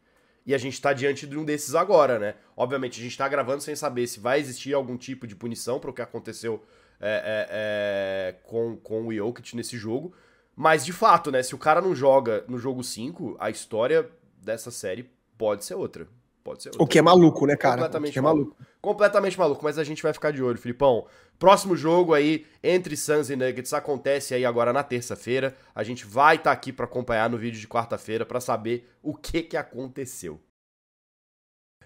E 0.46 0.54
a 0.54 0.58
gente 0.58 0.80
tá 0.80 0.92
diante 0.92 1.26
de 1.26 1.38
um 1.38 1.44
desses 1.44 1.74
agora, 1.74 2.18
né? 2.18 2.34
Obviamente, 2.56 3.00
a 3.00 3.02
gente 3.02 3.16
tá 3.16 3.28
gravando 3.28 3.62
sem 3.62 3.76
saber 3.76 4.06
se 4.06 4.18
vai 4.20 4.40
existir 4.40 4.74
algum 4.74 4.96
tipo 4.96 5.26
de 5.26 5.36
punição 5.36 5.78
para 5.78 5.90
o 5.90 5.92
que 5.92 6.02
aconteceu 6.02 6.64
é, 7.00 7.46
é, 7.50 8.34
com, 8.44 8.76
com 8.76 9.06
o 9.06 9.14
Jokic 9.14 9.54
nesse 9.54 9.76
jogo. 9.76 10.14
Mas, 10.56 10.84
de 10.84 10.92
fato, 10.92 11.30
né? 11.30 11.42
Se 11.42 11.54
o 11.54 11.58
cara 11.58 11.80
não 11.80 11.94
joga 11.94 12.44
no 12.48 12.58
jogo 12.58 12.82
5, 12.82 13.36
a 13.38 13.50
história 13.50 14.10
dessa 14.36 14.70
série 14.70 15.10
pode 15.36 15.64
ser 15.64 15.74
outra. 15.74 16.06
Pode 16.42 16.62
ser. 16.62 16.70
O 16.78 16.86
que 16.86 16.98
é 16.98 17.02
maluco, 17.02 17.46
né, 17.46 17.56
cara? 17.56 17.76
Completamente 17.76 18.18
é 18.18 18.22
maluco. 18.22 18.50
maluco. 18.50 18.70
Completamente 18.80 19.38
maluco, 19.38 19.64
mas 19.64 19.78
a 19.78 19.84
gente 19.84 20.02
vai 20.02 20.12
ficar 20.12 20.30
de 20.30 20.42
olho, 20.42 20.58
Filipão. 20.58 21.06
Próximo 21.38 21.76
jogo 21.76 22.14
aí 22.14 22.46
entre 22.62 22.96
Suns 22.96 23.28
e 23.30 23.36
Nuggets 23.36 23.72
acontece 23.72 24.34
aí 24.34 24.44
agora 24.44 24.72
na 24.72 24.82
terça-feira. 24.82 25.54
A 25.74 25.82
gente 25.82 26.06
vai 26.06 26.36
estar 26.36 26.50
tá 26.50 26.52
aqui 26.52 26.72
para 26.72 26.86
acompanhar 26.86 27.28
no 27.28 27.36
vídeo 27.36 27.60
de 27.60 27.68
quarta-feira 27.68 28.24
para 28.24 28.40
saber 28.40 28.88
o 29.02 29.14
que 29.14 29.42
que 29.42 29.56
aconteceu. 29.56 30.40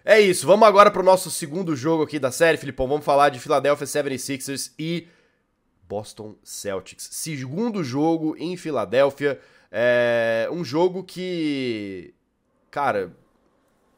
É 0.05 0.21
isso, 0.21 0.47
vamos 0.47 0.69
agora 0.69 0.91
pro 0.91 1.03
nosso 1.03 1.31
segundo 1.31 1.75
jogo 1.75 2.03
aqui 2.03 2.19
da 2.19 2.31
série, 2.31 2.59
Filipão. 2.59 2.87
Vamos 2.87 3.05
falar 3.05 3.31
de 3.31 3.41
Philadelphia 3.41 3.87
76ers 3.87 4.73
e 4.79 5.09
Boston 5.89 6.37
Celtics. 6.43 7.09
Segundo 7.11 7.83
jogo 7.83 8.37
em 8.39 8.57
Filadélfia. 8.57 9.41
É 9.71 10.49
um 10.53 10.65
jogo 10.65 11.03
que. 11.03 12.15
Cara, 12.71 13.13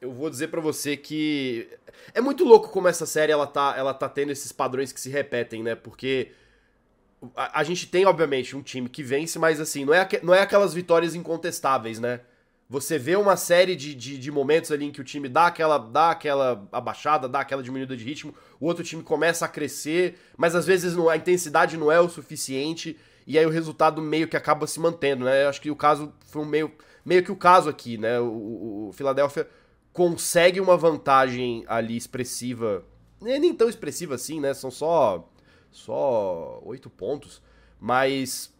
eu 0.01 0.11
vou 0.11 0.29
dizer 0.29 0.47
para 0.49 0.61
você 0.61 0.95
que 0.95 1.67
é 2.13 2.21
muito 2.21 2.43
louco 2.43 2.69
como 2.69 2.87
essa 2.87 3.05
série 3.05 3.31
ela 3.31 3.47
tá, 3.47 3.73
ela 3.77 3.93
tá 3.93 4.07
tendo 4.07 4.31
esses 4.31 4.51
padrões 4.51 4.91
que 4.91 5.01
se 5.01 5.09
repetem, 5.09 5.63
né? 5.63 5.75
Porque 5.75 6.31
a, 7.35 7.59
a 7.61 7.63
gente 7.63 7.87
tem, 7.87 8.05
obviamente, 8.05 8.55
um 8.55 8.61
time 8.61 8.87
que 8.89 9.01
vence, 9.03 9.39
mas 9.39 9.59
assim, 9.59 9.85
não 9.85 9.93
é, 9.93 10.07
não 10.21 10.33
é 10.33 10.41
aquelas 10.41 10.73
vitórias 10.73 11.15
incontestáveis, 11.15 11.99
né? 11.99 12.21
Você 12.69 12.97
vê 12.97 13.15
uma 13.15 13.37
série 13.37 13.77
de, 13.77 13.95
de, 13.95 14.17
de, 14.17 14.29
momentos 14.29 14.71
ali 14.71 14.85
em 14.85 14.91
que 14.91 14.99
o 14.99 15.03
time 15.03 15.29
dá 15.29 15.47
aquela, 15.47 15.77
dá 15.77 16.11
aquela 16.11 16.67
abaixada, 16.69 17.27
dá 17.27 17.39
aquela 17.39 17.63
diminuída 17.63 17.95
de 17.95 18.03
ritmo, 18.03 18.35
o 18.59 18.65
outro 18.65 18.83
time 18.83 19.01
começa 19.01 19.45
a 19.45 19.47
crescer, 19.47 20.19
mas 20.35 20.53
às 20.53 20.65
vezes 20.65 20.93
não, 20.93 21.07
a 21.07 21.15
intensidade 21.15 21.77
não 21.77 21.89
é 21.89 21.99
o 21.99 22.09
suficiente, 22.09 22.97
e 23.25 23.39
aí 23.39 23.45
o 23.45 23.49
resultado 23.49 24.01
meio 24.01 24.27
que 24.27 24.35
acaba 24.35 24.67
se 24.67 24.79
mantendo, 24.81 25.23
né? 25.25 25.45
Eu 25.45 25.49
acho 25.49 25.61
que 25.61 25.71
o 25.71 25.75
caso 25.77 26.13
foi 26.27 26.41
um 26.41 26.45
meio, 26.45 26.71
meio 27.05 27.23
que 27.23 27.31
o 27.31 27.37
caso 27.37 27.69
aqui, 27.69 27.97
né? 27.97 28.19
O, 28.19 28.25
o, 28.25 28.89
o 28.89 28.93
Philadelphia 28.93 29.47
consegue 29.97 30.61
uma 30.61 30.77
vantagem 30.77 31.65
ali 31.67 31.97
expressiva, 31.97 32.85
nem 33.19 33.51
tão 33.51 33.67
expressiva 33.67 34.13
assim, 34.13 34.39
né? 34.39 34.53
São 34.53 34.69
só 34.69 35.27
só 35.71 36.61
oito 36.65 36.87
pontos, 36.87 37.41
mas 37.79 38.53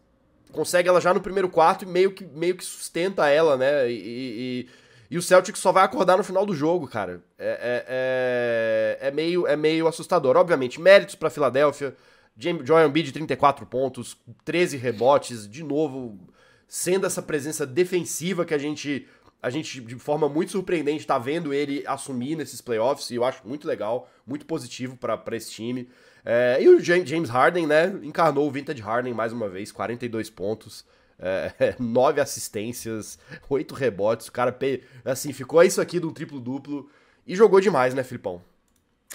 consegue 0.51 0.89
ela 0.89 0.99
já 0.99 1.13
no 1.13 1.21
primeiro 1.21 1.47
quarto 1.47 1.83
e 1.83 1.87
meio 1.87 2.11
que, 2.11 2.25
meio 2.25 2.57
que 2.57 2.65
sustenta 2.65 3.27
ela, 3.27 3.55
né? 3.55 3.87
E, 3.87 3.99
e, 3.99 4.69
e 5.11 5.17
o 5.19 5.21
Celtic 5.21 5.55
só 5.57 5.71
vai 5.71 5.83
acordar 5.83 6.17
no 6.17 6.23
final 6.23 6.43
do 6.43 6.55
jogo, 6.55 6.87
cara. 6.87 7.21
É, 7.37 8.95
é, 8.97 8.97
é, 8.99 9.07
é 9.09 9.11
meio, 9.11 9.45
é 9.45 9.55
meio 9.55 9.87
assustador. 9.87 10.35
Obviamente, 10.37 10.81
méritos 10.81 11.13
para 11.13 11.29
Filadélfia. 11.29 11.95
Joel 12.35 12.87
Embiid, 12.87 13.11
34 13.11 13.63
pontos, 13.67 14.17
13 14.43 14.75
rebotes, 14.77 15.47
de 15.47 15.63
novo, 15.63 16.19
sendo 16.67 17.05
essa 17.05 17.21
presença 17.21 17.65
defensiva 17.65 18.43
que 18.43 18.53
a 18.55 18.57
gente 18.57 19.07
a 19.41 19.49
gente, 19.49 19.79
de 19.81 19.95
forma 19.95 20.27
muito 20.27 20.51
surpreendente, 20.51 21.05
tá 21.05 21.17
vendo 21.17 21.53
ele 21.53 21.83
assumir 21.85 22.35
nesses 22.35 22.61
playoffs, 22.61 23.09
e 23.11 23.15
eu 23.15 23.23
acho 23.23 23.47
muito 23.47 23.67
legal, 23.67 24.09
muito 24.25 24.45
positivo 24.45 24.97
para 24.97 25.35
esse 25.35 25.51
time. 25.51 25.87
É, 26.25 26.57
e 26.61 26.67
o 26.67 26.79
James 26.79 27.29
Harden, 27.29 27.67
né, 27.67 27.93
encarnou 28.03 28.47
o 28.47 28.51
Vintage 28.51 28.81
Harden 28.81 29.13
mais 29.13 29.31
uma 29.31 29.47
vez, 29.47 29.71
42 29.71 30.29
pontos, 30.29 30.85
é, 31.19 31.75
9 31.79 32.19
assistências, 32.19 33.17
8 33.49 33.73
rebotes, 33.73 34.27
o 34.27 34.31
cara, 34.31 34.57
assim, 35.05 35.31
ficou 35.31 35.63
isso 35.63 35.79
aqui 35.79 35.99
de 35.99 36.05
um 36.05 36.13
triplo-duplo, 36.13 36.89
e 37.25 37.35
jogou 37.35 37.59
demais, 37.59 37.93
né, 37.93 38.03
Filipão? 38.03 38.41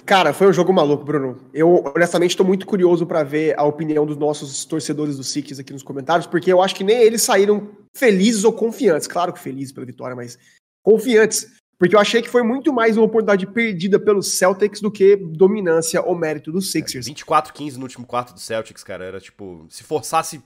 Cara, 0.04 0.32
foi 0.32 0.48
um 0.48 0.52
jogo 0.52 0.72
maluco, 0.72 1.04
Bruno. 1.04 1.38
Eu, 1.52 1.84
honestamente, 1.94 2.30
estou 2.30 2.46
muito 2.46 2.66
curioso 2.66 3.06
para 3.06 3.22
ver 3.22 3.58
a 3.58 3.62
opinião 3.62 4.04
dos 4.04 4.16
nossos 4.16 4.64
torcedores 4.64 5.16
do 5.16 5.24
Six 5.24 5.58
aqui 5.58 5.72
nos 5.72 5.82
comentários, 5.82 6.26
porque 6.26 6.52
eu 6.52 6.62
acho 6.62 6.74
que 6.74 6.82
nem 6.82 7.00
eles 7.02 7.22
saíram 7.22 7.70
felizes 7.94 8.42
ou 8.44 8.52
confiantes. 8.52 9.06
Claro 9.06 9.32
que 9.32 9.38
felizes 9.38 9.72
pela 9.72 9.86
vitória, 9.86 10.16
mas 10.16 10.38
confiantes. 10.82 11.46
Porque 11.78 11.96
eu 11.96 12.00
achei 12.00 12.22
que 12.22 12.28
foi 12.28 12.42
muito 12.42 12.72
mais 12.72 12.96
uma 12.96 13.06
oportunidade 13.06 13.46
perdida 13.46 13.98
pelos 13.98 14.38
Celtics 14.38 14.80
do 14.80 14.90
que 14.90 15.16
dominância 15.16 16.00
ou 16.00 16.14
mérito 16.14 16.52
dos 16.52 16.70
Sixers. 16.70 17.08
É, 17.08 17.10
24-15 17.10 17.74
no 17.74 17.82
último 17.82 18.06
quarto 18.06 18.32
do 18.32 18.40
Celtics, 18.40 18.84
cara. 18.84 19.04
Era 19.04 19.20
tipo, 19.20 19.66
se 19.68 19.82
forçasse 19.82 20.40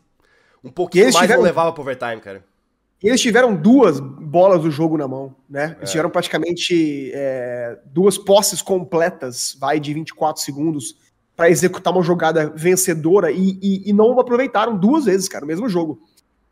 um 0.65 0.71
pouquinho 0.71 1.05
mais, 1.05 1.17
tiveram... 1.17 1.41
não 1.41 1.45
levava 1.45 1.73
pro 1.73 1.83
overtime, 1.83 2.21
cara. 2.21 2.43
E 3.03 3.09
eles 3.09 3.21
tiveram 3.21 3.55
duas 3.55 4.01
bolas 4.01 4.63
do 4.63 4.71
jogo 4.71 4.97
na 4.97 5.07
mão, 5.07 5.35
né? 5.49 5.77
Eles 5.79 5.91
é. 5.91 5.93
tiveram 5.93 6.11
praticamente 6.11 7.11
é, 7.13 7.79
duas 7.87 8.17
posses 8.17 8.63
completas, 8.63 9.57
vai 9.61 9.79
de 9.79 9.93
24 9.93 10.43
segundos, 10.43 10.97
para 11.37 11.51
executar 11.51 11.93
uma 11.93 12.03
jogada 12.03 12.49
vencedora 12.57 13.31
e, 13.31 13.59
e, 13.61 13.91
e, 13.91 13.93
não 13.93 14.19
aproveitaram 14.19 14.75
duas 14.77 15.05
vezes, 15.05 15.29
cara, 15.29 15.45
o 15.45 15.49
mesmo 15.49 15.69
jogo. 15.69 16.01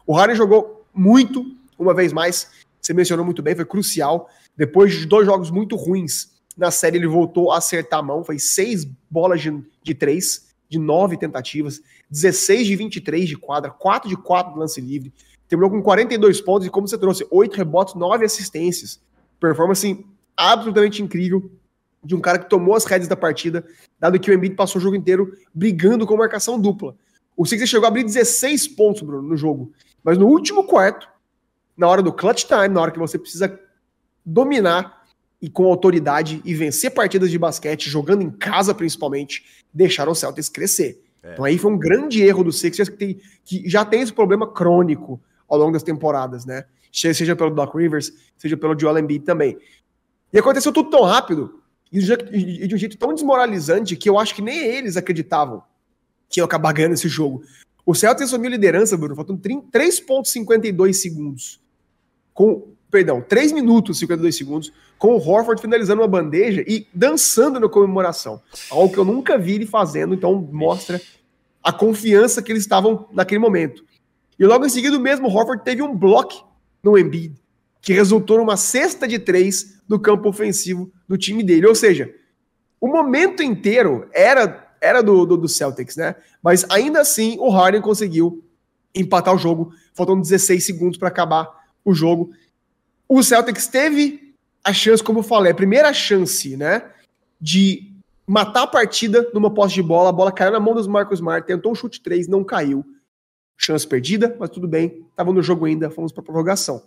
O 0.06 0.12
Harden 0.12 0.36
jogou 0.36 0.86
muito, 0.92 1.42
uma 1.78 1.94
vez 1.94 2.12
mais, 2.12 2.50
você 2.78 2.92
mencionou 2.92 3.24
muito 3.24 3.42
bem, 3.42 3.56
foi 3.56 3.64
crucial. 3.64 4.28
Depois 4.54 4.92
de 4.92 5.06
dois 5.06 5.24
jogos 5.24 5.50
muito 5.50 5.74
ruins 5.74 6.34
na 6.54 6.70
série, 6.70 6.98
ele 6.98 7.06
voltou 7.06 7.50
a 7.50 7.56
acertar 7.56 8.00
a 8.00 8.02
mão, 8.02 8.22
foi 8.22 8.38
seis 8.38 8.84
bolas 9.10 9.40
de, 9.40 9.58
de 9.82 9.94
três, 9.94 10.54
de 10.68 10.78
nove 10.78 11.16
tentativas, 11.16 11.80
16 12.10 12.66
de 12.66 12.76
23 12.76 13.28
de 13.28 13.36
quadra, 13.38 13.70
4 13.70 14.08
de 14.08 14.16
4 14.16 14.52
do 14.52 14.60
lance 14.60 14.80
livre 14.82 15.10
terminou 15.54 15.70
com 15.70 15.80
42 15.80 16.40
pontos 16.40 16.66
e, 16.66 16.70
como 16.70 16.88
você 16.88 16.98
trouxe, 16.98 17.26
8 17.30 17.56
rebotes, 17.56 17.94
9 17.94 18.24
assistências. 18.24 19.00
Performance 19.38 20.04
absolutamente 20.36 21.02
incrível 21.02 21.50
de 22.02 22.14
um 22.14 22.20
cara 22.20 22.38
que 22.38 22.50
tomou 22.50 22.74
as 22.74 22.84
rédeas 22.84 23.08
da 23.08 23.16
partida, 23.16 23.64
dado 23.98 24.18
que 24.18 24.30
o 24.30 24.34
Embiid 24.34 24.56
passou 24.56 24.78
o 24.78 24.82
jogo 24.82 24.96
inteiro 24.96 25.32
brigando 25.54 26.06
com 26.06 26.16
marcação 26.16 26.60
dupla. 26.60 26.96
O 27.36 27.46
Sixers 27.46 27.70
chegou 27.70 27.86
a 27.86 27.88
abrir 27.88 28.04
16 28.04 28.68
pontos, 28.68 29.02
Bruno, 29.02 29.26
no 29.26 29.36
jogo. 29.36 29.72
Mas 30.02 30.18
no 30.18 30.26
último 30.26 30.64
quarto, 30.64 31.08
na 31.76 31.88
hora 31.88 32.02
do 32.02 32.12
clutch 32.12 32.44
time, 32.44 32.68
na 32.68 32.80
hora 32.80 32.90
que 32.90 32.98
você 32.98 33.18
precisa 33.18 33.58
dominar 34.24 35.04
e 35.40 35.48
com 35.48 35.64
autoridade 35.66 36.42
e 36.44 36.54
vencer 36.54 36.90
partidas 36.90 37.30
de 37.30 37.38
basquete, 37.38 37.88
jogando 37.88 38.22
em 38.22 38.30
casa 38.30 38.74
principalmente, 38.74 39.44
deixaram 39.72 40.12
o 40.12 40.14
Celtics 40.14 40.48
crescer. 40.48 41.02
É. 41.22 41.32
Então 41.32 41.44
aí 41.44 41.58
foi 41.58 41.72
um 41.72 41.78
grande 41.78 42.22
erro 42.22 42.44
do 42.44 42.52
Sixers 42.52 42.88
que, 42.88 42.96
tem, 42.96 43.20
que 43.44 43.68
já 43.68 43.84
tem 43.84 44.02
esse 44.02 44.12
problema 44.12 44.46
crônico 44.46 45.20
ao 45.48 45.58
longo 45.58 45.72
das 45.72 45.82
temporadas, 45.82 46.44
né? 46.44 46.64
Seja 46.92 47.34
pelo 47.34 47.50
Doc 47.50 47.74
Rivers, 47.74 48.12
seja 48.36 48.56
pelo 48.56 48.78
Joel 48.78 48.98
Embiid 48.98 49.24
também. 49.24 49.58
E 50.32 50.38
aconteceu 50.38 50.72
tudo 50.72 50.90
tão 50.90 51.02
rápido 51.02 51.60
e 51.92 52.66
de 52.66 52.74
um 52.74 52.78
jeito 52.78 52.98
tão 52.98 53.14
desmoralizante 53.14 53.94
que 53.96 54.08
eu 54.08 54.18
acho 54.18 54.34
que 54.34 54.42
nem 54.42 54.58
eles 54.58 54.96
acreditavam 54.96 55.62
que 56.28 56.40
ia 56.40 56.44
acabar 56.44 56.72
ganhando 56.72 56.94
esse 56.94 57.08
jogo. 57.08 57.44
O 57.86 57.94
Celtics 57.94 58.28
assumiu 58.28 58.50
liderança, 58.50 58.96
Bruno, 58.96 59.14
faltando 59.14 59.40
3,52 59.40 60.92
segundos. 60.94 61.60
Com, 62.32 62.72
perdão, 62.90 63.20
3 63.20 63.52
minutos 63.52 63.98
e 63.98 64.00
52 64.00 64.36
segundos, 64.36 64.72
com 64.98 65.14
o 65.14 65.18
Horford 65.18 65.60
finalizando 65.60 66.02
uma 66.02 66.08
bandeja 66.08 66.64
e 66.66 66.88
dançando 66.92 67.60
na 67.60 67.68
comemoração. 67.68 68.42
Algo 68.70 68.92
que 68.92 68.98
eu 68.98 69.04
nunca 69.04 69.38
vi 69.38 69.54
ele 69.54 69.66
fazendo, 69.66 70.14
então 70.14 70.34
mostra 70.52 71.00
a 71.62 71.72
confiança 71.72 72.42
que 72.42 72.50
eles 72.50 72.62
estavam 72.62 73.08
naquele 73.12 73.38
momento. 73.38 73.84
E 74.38 74.44
logo 74.44 74.66
em 74.66 74.68
seguida, 74.68 74.96
o 74.96 75.00
mesmo 75.00 75.28
Horford 75.28 75.64
teve 75.64 75.82
um 75.82 75.96
bloco 75.96 76.46
no 76.82 76.98
Embiid, 76.98 77.34
que 77.80 77.92
resultou 77.92 78.38
numa 78.38 78.56
cesta 78.56 79.06
de 79.06 79.18
três 79.18 79.80
do 79.88 79.98
campo 79.98 80.28
ofensivo 80.28 80.90
do 81.08 81.16
time 81.16 81.42
dele. 81.42 81.66
Ou 81.66 81.74
seja, 81.74 82.14
o 82.80 82.88
momento 82.88 83.42
inteiro 83.42 84.08
era 84.12 84.62
era 84.84 85.02
do, 85.02 85.24
do, 85.24 85.38
do 85.38 85.48
Celtics, 85.48 85.96
né? 85.96 86.14
Mas 86.42 86.66
ainda 86.68 87.00
assim, 87.00 87.38
o 87.40 87.48
Harden 87.48 87.80
conseguiu 87.80 88.44
empatar 88.94 89.34
o 89.34 89.38
jogo, 89.38 89.72
faltando 89.94 90.20
16 90.20 90.64
segundos 90.64 90.98
para 90.98 91.08
acabar 91.08 91.48
o 91.82 91.94
jogo. 91.94 92.32
O 93.08 93.22
Celtics 93.22 93.66
teve 93.66 94.34
a 94.62 94.72
chance, 94.74 95.02
como 95.02 95.20
eu 95.20 95.22
falei, 95.22 95.52
a 95.52 95.54
primeira 95.54 95.92
chance, 95.92 96.54
né, 96.56 96.90
de 97.40 97.92
matar 98.26 98.62
a 98.62 98.66
partida 98.66 99.30
numa 99.34 99.52
posse 99.52 99.74
de 99.74 99.82
bola, 99.82 100.10
a 100.10 100.12
bola 100.12 100.32
caiu 100.32 100.52
na 100.52 100.60
mão 100.60 100.74
dos 100.74 100.86
Marcos 100.86 101.18
Smart, 101.18 101.46
tentou 101.46 101.72
um 101.72 101.74
chute 101.74 102.00
3, 102.00 102.28
não 102.28 102.44
caiu. 102.44 102.84
Chance 103.56 103.86
perdida, 103.86 104.36
mas 104.38 104.50
tudo 104.50 104.66
bem, 104.66 105.06
tava 105.14 105.32
no 105.32 105.42
jogo 105.42 105.64
ainda, 105.64 105.90
fomos 105.90 106.12
para 106.12 106.22
prorrogação. 106.22 106.82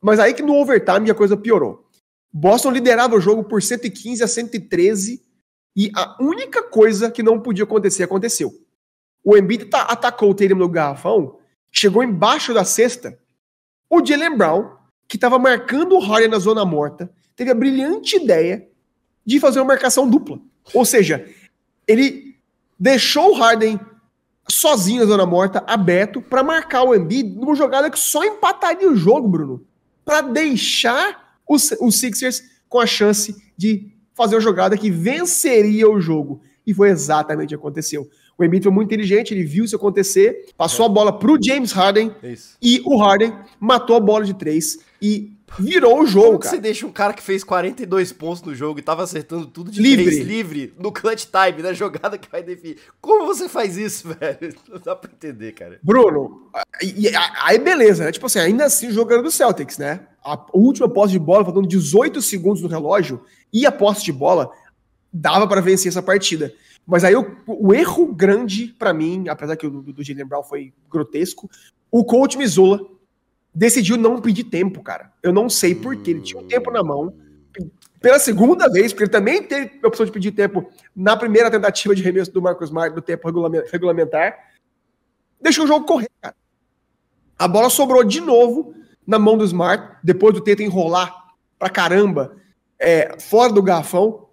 Mas 0.00 0.18
aí 0.18 0.32
que 0.32 0.42
no 0.42 0.54
overtime 0.54 1.10
a 1.10 1.14
coisa 1.14 1.36
piorou. 1.36 1.86
Boston 2.32 2.70
liderava 2.70 3.16
o 3.16 3.20
jogo 3.20 3.44
por 3.44 3.62
115 3.62 4.22
a 4.22 4.28
113 4.28 5.22
e 5.76 5.90
a 5.94 6.16
única 6.20 6.62
coisa 6.62 7.10
que 7.10 7.22
não 7.22 7.40
podia 7.40 7.64
acontecer 7.64 8.02
aconteceu. 8.02 8.52
O 9.24 9.36
Embiid 9.36 9.66
tá, 9.66 9.82
atacou 9.82 10.30
o 10.30 10.34
Tatum 10.34 10.54
no 10.54 10.68
garrafão, 10.68 11.38
chegou 11.70 12.02
embaixo 12.02 12.54
da 12.54 12.64
cesta. 12.64 13.18
O 13.90 14.04
Jalen 14.04 14.36
Brown, 14.36 14.76
que 15.06 15.16
estava 15.16 15.38
marcando 15.38 15.94
o 15.94 16.00
Harden 16.00 16.28
na 16.28 16.38
zona 16.38 16.64
morta, 16.64 17.10
teve 17.34 17.50
a 17.50 17.54
brilhante 17.54 18.16
ideia 18.16 18.68
de 19.24 19.40
fazer 19.40 19.58
uma 19.60 19.66
marcação 19.66 20.08
dupla. 20.08 20.40
Ou 20.74 20.84
seja, 20.84 21.28
ele 21.86 22.36
deixou 22.78 23.30
o 23.30 23.34
Harden 23.34 23.78
sozinho 24.50 25.00
na 25.00 25.06
zona 25.06 25.26
morta, 25.26 25.62
aberto, 25.66 26.20
para 26.20 26.42
marcar 26.42 26.82
o 26.82 26.94
Embiid 26.94 27.36
numa 27.36 27.54
jogada 27.54 27.90
que 27.90 27.98
só 27.98 28.24
empataria 28.24 28.90
o 28.90 28.96
jogo, 28.96 29.28
Bruno. 29.28 29.64
Para 30.04 30.20
deixar 30.22 31.36
os, 31.48 31.72
os 31.80 31.98
Sixers 31.98 32.42
com 32.68 32.80
a 32.80 32.86
chance 32.86 33.34
de 33.56 33.90
fazer 34.14 34.36
uma 34.36 34.40
jogada 34.40 34.76
que 34.76 34.90
venceria 34.90 35.88
o 35.88 36.00
jogo. 36.00 36.40
E 36.66 36.74
foi 36.74 36.90
exatamente 36.90 37.46
o 37.46 37.48
que 37.48 37.54
aconteceu. 37.54 38.08
O 38.36 38.44
Embiid 38.44 38.64
foi 38.64 38.72
muito 38.72 38.88
inteligente, 38.88 39.32
ele 39.32 39.44
viu 39.44 39.64
isso 39.64 39.74
acontecer, 39.74 40.46
passou 40.56 40.86
a 40.86 40.88
bola 40.88 41.18
para 41.18 41.32
o 41.32 41.38
James 41.42 41.72
Harden 41.72 42.14
isso. 42.22 42.56
e 42.62 42.80
o 42.84 42.96
Harden 42.96 43.34
matou 43.58 43.96
a 43.96 44.00
bola 44.00 44.24
de 44.24 44.34
três 44.34 44.78
e 45.02 45.32
virou 45.58 46.00
o 46.02 46.06
jogo, 46.06 46.26
Como 46.26 46.38
cara. 46.40 46.50
você 46.56 46.60
deixa 46.60 46.86
um 46.86 46.92
cara 46.92 47.12
que 47.12 47.22
fez 47.22 47.42
42 47.44 48.12
pontos 48.12 48.42
no 48.42 48.54
jogo 48.54 48.78
e 48.78 48.82
tava 48.82 49.02
acertando 49.02 49.46
tudo 49.46 49.70
de 49.70 49.80
livre. 49.80 50.04
três 50.04 50.26
livre 50.26 50.74
no 50.78 50.92
clutch 50.92 51.26
time, 51.26 51.62
na 51.62 51.72
jogada 51.72 52.18
que 52.18 52.30
vai 52.30 52.42
definir. 52.42 52.78
Como 53.00 53.26
você 53.26 53.48
faz 53.48 53.76
isso, 53.76 54.08
velho? 54.18 54.54
Não 54.68 54.78
dá 54.78 54.94
pra 54.96 55.10
entender, 55.12 55.52
cara. 55.52 55.78
Bruno, 55.82 56.50
aí 57.42 57.58
beleza, 57.58 58.04
né? 58.04 58.12
Tipo 58.12 58.26
assim, 58.26 58.38
ainda 58.40 58.64
assim 58.64 58.90
jogando 58.90 59.22
do 59.22 59.30
Celtics, 59.30 59.78
né? 59.78 60.00
A 60.24 60.38
última 60.52 60.88
posse 60.88 61.12
de 61.12 61.18
bola, 61.18 61.44
faltando 61.44 61.66
18 61.68 62.20
segundos 62.20 62.62
no 62.62 62.68
relógio, 62.68 63.22
e 63.52 63.64
a 63.66 63.72
posse 63.72 64.04
de 64.04 64.12
bola 64.12 64.50
dava 65.12 65.46
para 65.46 65.60
vencer 65.60 65.88
essa 65.88 66.02
partida. 66.02 66.52
Mas 66.86 67.04
aí 67.04 67.14
o, 67.14 67.36
o 67.46 67.74
erro 67.74 68.06
grande 68.14 68.74
para 68.78 68.92
mim, 68.94 69.28
apesar 69.28 69.56
que 69.56 69.66
o 69.66 69.70
do, 69.70 69.92
do 69.92 70.02
Jalen 70.02 70.26
Brown 70.26 70.42
foi 70.42 70.72
grotesco, 70.90 71.50
o 71.90 72.04
coach 72.04 72.36
Missoula 72.38 72.80
decidiu 73.58 73.96
não 73.96 74.20
pedir 74.20 74.44
tempo, 74.44 74.80
cara. 74.82 75.12
Eu 75.20 75.32
não 75.32 75.50
sei 75.50 75.74
porquê. 75.74 76.12
Ele 76.12 76.20
tinha 76.20 76.40
um 76.40 76.46
tempo 76.46 76.70
na 76.70 76.82
mão. 76.82 77.12
Pela 78.00 78.20
segunda 78.20 78.70
vez, 78.70 78.92
porque 78.92 79.04
ele 79.04 79.10
também 79.10 79.42
teve 79.42 79.80
a 79.82 79.88
opção 79.88 80.06
de 80.06 80.12
pedir 80.12 80.30
tempo 80.30 80.70
na 80.94 81.16
primeira 81.16 81.50
tentativa 81.50 81.92
de 81.92 82.00
remesso 82.00 82.30
do 82.30 82.40
Marcos 82.40 82.68
Smart 82.68 82.94
do 82.94 83.02
tempo 83.02 83.28
regulamentar. 83.72 84.38
Deixou 85.40 85.64
o 85.64 85.66
jogo 85.66 85.84
correr, 85.84 86.08
cara. 86.20 86.36
A 87.36 87.48
bola 87.48 87.68
sobrou 87.68 88.04
de 88.04 88.20
novo 88.20 88.74
na 89.04 89.18
mão 89.18 89.36
do 89.36 89.44
Smart, 89.44 89.96
depois 90.04 90.32
do 90.34 90.40
Teta 90.40 90.62
enrolar 90.62 91.12
pra 91.58 91.68
caramba 91.68 92.36
é, 92.78 93.18
fora 93.18 93.52
do 93.52 93.62
garrafão. 93.62 94.28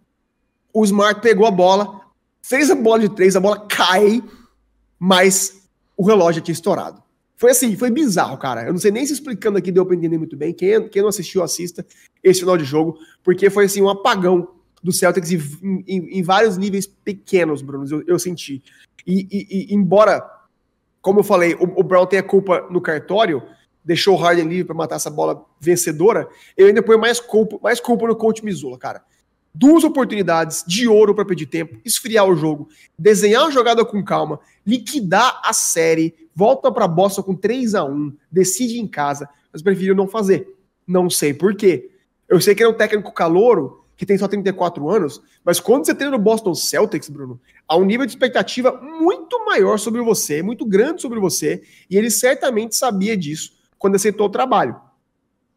O 0.71 0.85
Smart 0.85 1.19
pegou 1.21 1.47
a 1.47 1.51
bola, 1.51 2.01
fez 2.43 2.69
a 2.69 2.75
bola 2.75 2.99
de 2.99 3.09
três, 3.09 3.35
a 3.35 3.39
bola 3.39 3.65
cai, 3.67 4.23
mas 4.99 5.67
o 5.97 6.05
relógio 6.05 6.43
tinha 6.43 6.53
estourado. 6.53 7.04
Foi 7.37 7.51
assim, 7.51 7.75
foi 7.75 7.91
bizarro, 7.91 8.37
cara. 8.37 8.65
Eu 8.65 8.73
não 8.73 8.79
sei 8.79 8.91
nem 8.91 9.05
se 9.05 9.13
explicando 9.13 9.57
aqui 9.57 9.71
deu 9.71 9.85
pra 9.85 9.95
entender 9.95 10.17
muito 10.17 10.37
bem. 10.37 10.53
Quem, 10.53 10.87
quem 10.87 11.01
não 11.01 11.09
assistiu, 11.09 11.43
assista 11.43 11.85
esse 12.23 12.39
final 12.39 12.57
de 12.57 12.63
jogo, 12.63 12.97
porque 13.23 13.49
foi 13.49 13.65
assim 13.65 13.81
um 13.81 13.89
apagão 13.89 14.47
do 14.81 14.91
Celtics 14.91 15.31
em, 15.31 15.83
em, 15.87 16.19
em 16.19 16.23
vários 16.23 16.57
níveis 16.57 16.85
pequenos, 16.87 17.61
Bruno, 17.61 17.85
eu, 17.89 18.03
eu 18.07 18.19
senti. 18.19 18.63
E, 19.05 19.27
e, 19.31 19.47
e, 19.49 19.75
embora, 19.75 20.23
como 21.01 21.19
eu 21.19 21.23
falei, 21.23 21.55
o, 21.55 21.63
o, 21.79 21.83
Brown 21.83 22.05
tenha 22.05 22.23
culpa 22.23 22.67
no 22.69 22.79
cartório, 22.79 23.43
deixou 23.83 24.15
o 24.15 24.17
Harden 24.17 24.47
livre 24.47 24.65
para 24.65 24.75
matar 24.75 24.95
essa 24.95 25.09
bola 25.09 25.43
vencedora, 25.59 26.27
eu 26.55 26.67
ainda 26.67 26.83
ponho 26.83 26.99
mais 26.99 27.19
culpa, 27.19 27.59
mais 27.61 27.79
culpa 27.79 28.07
no 28.07 28.15
coach 28.15 28.45
Missoula, 28.45 28.77
cara 28.77 29.03
duas 29.55 29.85
oportunidades 29.85 30.63
de 30.67 30.87
ouro 30.87 31.15
para 31.15 31.25
pedir 31.25 31.45
tempo, 31.45 31.79
esfriar 31.85 32.27
o 32.27 32.35
jogo, 32.35 32.67
desenhar 32.99 33.45
a 33.45 33.49
jogada 33.49 33.85
com 33.85 34.03
calma, 34.03 34.39
liquidar 34.67 35.41
a 35.43 35.53
série, 35.53 36.13
volta 36.35 36.69
para 36.71 36.87
Boston 36.87 37.23
com 37.23 37.35
3 37.35 37.73
a 37.73 37.85
1 37.85 38.13
decide 38.29 38.79
em 38.79 38.87
casa, 38.87 39.29
mas 39.51 39.61
prefiro 39.61 39.95
não 39.95 40.07
fazer. 40.07 40.53
Não 40.85 41.09
sei 41.09 41.33
por 41.33 41.55
quê. 41.55 41.89
Eu 42.27 42.41
sei 42.41 42.53
que 42.53 42.61
é 42.61 42.67
um 42.67 42.73
técnico 42.73 43.13
calouro, 43.13 43.85
que 43.95 44.05
tem 44.05 44.17
só 44.17 44.27
34 44.27 44.89
anos, 44.89 45.21
mas 45.43 45.59
quando 45.59 45.85
você 45.85 45.95
treina 45.95 46.17
no 46.17 46.21
Boston 46.21 46.53
Celtics, 46.53 47.07
Bruno, 47.07 47.39
há 47.65 47.77
um 47.77 47.85
nível 47.85 48.05
de 48.05 48.11
expectativa 48.11 48.73
muito 48.81 49.45
maior 49.45 49.79
sobre 49.79 50.01
você, 50.01 50.43
muito 50.43 50.65
grande 50.65 51.01
sobre 51.01 51.17
você, 51.17 51.63
e 51.89 51.97
ele 51.97 52.11
certamente 52.11 52.75
sabia 52.75 53.15
disso 53.15 53.53
quando 53.79 53.95
aceitou 53.95 54.27
o 54.27 54.31
trabalho. 54.31 54.75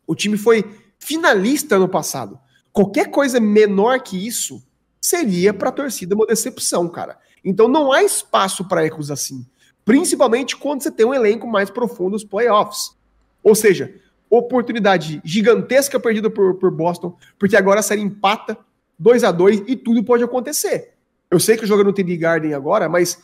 O 0.07 0.15
time 0.15 0.37
foi 0.37 0.65
finalista 1.01 1.79
no 1.81 1.89
passado. 1.89 2.39
Qualquer 2.79 3.11
coisa 3.11 3.41
menor 3.41 4.01
que 4.05 4.25
isso 4.25 4.65
seria 5.01 5.53
para 5.53 5.69
a 5.69 5.73
torcida 5.73 6.15
uma 6.15 6.25
decepção, 6.25 6.89
cara. 6.89 7.19
Então 7.45 7.67
não 7.67 7.91
há 7.91 8.05
espaço 8.05 8.69
para 8.69 8.87
erros 8.87 9.11
assim. 9.11 9.45
Principalmente 9.85 10.57
quando 10.57 10.85
você 10.85 10.91
tem 10.93 11.05
um 11.05 11.13
elenco 11.13 11.45
mais 11.45 11.71
profundo 11.71 12.11
nos 12.11 12.23
playoffs. 12.23 12.97
Ou 13.43 13.57
seja, 13.57 13.93
oportunidade 14.31 15.21
gigantesca 15.25 15.99
perdida 15.99 16.31
por, 16.31 16.55
por 16.55 16.71
Boston, 16.71 17.17
porque 17.37 17.57
agora 17.57 17.81
a 17.81 17.83
série 17.83 18.01
empata 18.01 18.57
2 18.97 19.25
a 19.25 19.33
2 19.33 19.65
e 19.67 19.75
tudo 19.75 20.05
pode 20.05 20.23
acontecer. 20.23 20.95
Eu 21.29 21.41
sei 21.41 21.57
que 21.57 21.67
joga 21.67 21.83
no 21.83 21.93
TD 21.93 22.17
Garden 22.17 22.55
agora, 22.55 22.89
mas, 22.89 23.21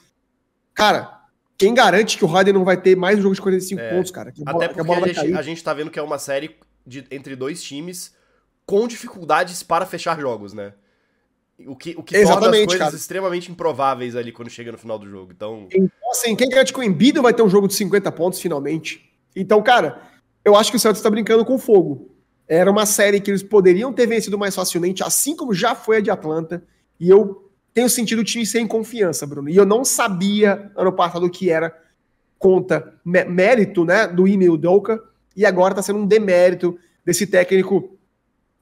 cara, 0.74 1.26
quem 1.56 1.72
garante 1.72 2.18
que 2.18 2.24
o 2.24 2.28
Harden 2.28 2.54
não 2.54 2.64
vai 2.64 2.76
ter 2.76 2.96
mais 2.96 3.20
um 3.20 3.22
jogo 3.22 3.36
de 3.36 3.40
45 3.40 3.80
é, 3.80 3.90
pontos, 3.94 4.10
cara? 4.10 4.34
Até 4.46 4.66
porque 4.66 4.80
a, 4.90 4.96
a, 4.96 5.06
gente, 5.06 5.34
a 5.36 5.42
gente 5.42 5.62
tá 5.62 5.72
vendo 5.72 5.92
que 5.92 5.98
é 6.00 6.02
uma 6.02 6.18
série 6.18 6.56
de, 6.84 7.06
entre 7.12 7.36
dois 7.36 7.62
times 7.62 8.12
com 8.66 8.86
dificuldades 8.86 9.62
para 9.62 9.86
fechar 9.86 10.18
jogos, 10.18 10.52
né? 10.52 10.72
O 11.66 11.76
que, 11.76 11.94
o 11.96 12.02
que 12.02 12.16
Exatamente, 12.16 12.40
torna 12.40 12.58
as 12.58 12.66
coisas 12.66 12.78
cara. 12.78 12.96
extremamente 12.96 13.50
improváveis 13.50 14.16
ali 14.16 14.32
quando 14.32 14.50
chega 14.50 14.72
no 14.72 14.78
final 14.78 14.98
do 14.98 15.08
jogo. 15.08 15.32
Então, 15.32 15.68
então 15.72 16.10
assim, 16.10 16.34
quem 16.34 16.48
quer 16.48 16.64
que 16.64 16.78
o 16.78 16.82
Embiid 16.82 17.20
vai 17.20 17.32
ter 17.32 17.42
um 17.42 17.48
jogo 17.48 17.68
de 17.68 17.74
50 17.74 18.10
pontos 18.10 18.40
finalmente? 18.40 19.12
Então, 19.36 19.62
cara, 19.62 20.02
eu 20.44 20.56
acho 20.56 20.70
que 20.70 20.76
o 20.76 20.80
Celtics 20.80 20.98
está 20.98 21.10
brincando 21.10 21.44
com 21.44 21.58
fogo. 21.58 22.10
Era 22.46 22.70
uma 22.70 22.84
série 22.84 23.20
que 23.20 23.30
eles 23.30 23.42
poderiam 23.42 23.92
ter 23.92 24.06
vencido 24.06 24.36
mais 24.36 24.54
facilmente, 24.54 25.02
assim 25.02 25.36
como 25.36 25.54
já 25.54 25.74
foi 25.74 25.98
a 25.98 26.00
de 26.00 26.10
Atlanta. 26.10 26.62
E 26.98 27.08
eu 27.08 27.50
tenho 27.72 27.88
sentido 27.88 28.20
o 28.20 28.24
time 28.24 28.44
sem 28.44 28.66
confiança, 28.66 29.26
Bruno. 29.26 29.48
E 29.48 29.56
eu 29.56 29.64
não 29.64 29.84
sabia 29.84 30.70
ano 30.76 30.92
passado 30.92 31.26
o 31.26 31.30
que 31.30 31.50
era 31.50 31.76
conta 32.38 32.94
mérito, 33.04 33.84
né, 33.84 34.06
do 34.06 34.28
Emil 34.28 34.56
Doka. 34.56 35.02
E 35.36 35.46
agora 35.46 35.72
está 35.72 35.82
sendo 35.82 36.00
um 36.00 36.06
demérito 36.06 36.78
desse 37.04 37.26
técnico 37.26 37.93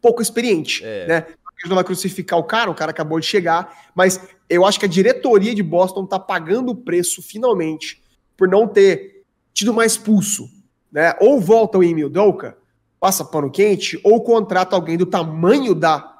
pouco 0.02 0.20
experiente, 0.20 0.84
é. 0.84 1.06
né? 1.06 1.16
A 1.18 1.60
gente 1.60 1.68
não 1.68 1.76
vai 1.76 1.84
crucificar 1.84 2.38
o 2.38 2.44
cara, 2.44 2.70
o 2.70 2.74
cara 2.74 2.90
acabou 2.90 3.18
de 3.18 3.26
chegar, 3.26 3.90
mas 3.94 4.20
eu 4.50 4.66
acho 4.66 4.78
que 4.78 4.84
a 4.84 4.88
diretoria 4.88 5.54
de 5.54 5.62
Boston 5.62 6.04
tá 6.04 6.18
pagando 6.18 6.72
o 6.72 6.76
preço 6.76 7.22
finalmente 7.22 8.02
por 8.36 8.48
não 8.48 8.66
ter 8.66 9.22
tido 9.54 9.72
mais 9.72 9.96
pulso, 9.96 10.50
né? 10.90 11.14
Ou 11.20 11.40
volta 11.40 11.78
o 11.78 11.84
Emil 11.84 12.10
Doka, 12.10 12.58
passa 12.98 13.24
pano 13.24 13.50
quente, 13.50 14.00
ou 14.02 14.22
contrata 14.22 14.74
alguém 14.74 14.98
do 14.98 15.06
tamanho 15.06 15.74
da 15.74 16.12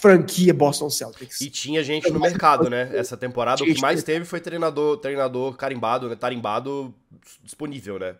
franquia 0.00 0.54
Boston 0.54 0.88
Celtics. 0.88 1.42
E 1.42 1.50
tinha 1.50 1.84
gente 1.84 2.10
no 2.10 2.18
mercado, 2.18 2.70
né? 2.70 2.90
Essa 2.94 3.18
temporada 3.18 3.62
o 3.62 3.66
que 3.66 3.80
mais 3.82 4.02
teve 4.02 4.24
foi 4.24 4.40
treinador, 4.40 4.96
treinador 4.96 5.54
carimbado, 5.56 6.08
né? 6.08 6.16
Tarimbado 6.16 6.94
disponível, 7.44 7.98
né? 7.98 8.16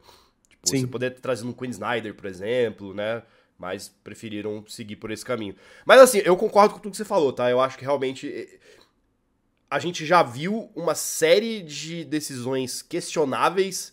Tipo, 0.48 0.68
Sim. 0.68 0.80
você 0.80 0.86
poder 0.86 1.18
trazer 1.20 1.46
um 1.46 1.52
Quinn 1.52 1.70
Snyder, 1.70 2.14
por 2.14 2.26
exemplo, 2.26 2.92
né? 2.92 3.22
Mas 3.60 3.88
preferiram 4.02 4.64
seguir 4.66 4.96
por 4.96 5.10
esse 5.10 5.22
caminho. 5.22 5.54
Mas 5.84 6.00
assim, 6.00 6.18
eu 6.24 6.34
concordo 6.34 6.74
com 6.74 6.80
tudo 6.80 6.92
que 6.92 6.96
você 6.96 7.04
falou, 7.04 7.30
tá? 7.30 7.50
Eu 7.50 7.60
acho 7.60 7.76
que 7.76 7.84
realmente 7.84 8.26
eh, 8.26 8.58
a 9.70 9.78
gente 9.78 10.06
já 10.06 10.22
viu 10.22 10.70
uma 10.74 10.94
série 10.94 11.60
de 11.60 12.02
decisões 12.02 12.80
questionáveis 12.80 13.92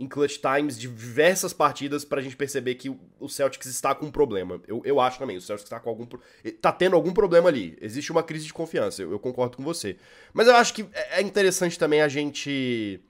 em 0.00 0.08
clutch 0.08 0.38
times 0.38 0.76
de 0.76 0.88
diversas 0.88 1.52
partidas 1.52 2.04
pra 2.04 2.20
gente 2.20 2.36
perceber 2.36 2.74
que 2.74 2.90
o 3.20 3.28
Celtics 3.28 3.68
está 3.68 3.94
com 3.94 4.06
um 4.06 4.10
problema. 4.10 4.60
Eu, 4.66 4.82
eu 4.84 5.00
acho 5.00 5.16
também, 5.20 5.36
o 5.36 5.40
Celtics 5.40 5.66
está 5.66 5.78
com 5.78 5.88
algum 5.88 6.08
eh, 6.44 6.50
tá 6.50 6.72
tendo 6.72 6.96
algum 6.96 7.12
problema 7.12 7.48
ali. 7.48 7.78
Existe 7.80 8.10
uma 8.10 8.24
crise 8.24 8.46
de 8.46 8.52
confiança, 8.52 9.00
eu, 9.00 9.12
eu 9.12 9.20
concordo 9.20 9.56
com 9.56 9.62
você. 9.62 9.96
Mas 10.32 10.48
eu 10.48 10.56
acho 10.56 10.74
que 10.74 10.82
é, 10.92 11.20
é 11.20 11.22
interessante 11.22 11.78
também 11.78 12.02
a 12.02 12.08
gente 12.08 13.00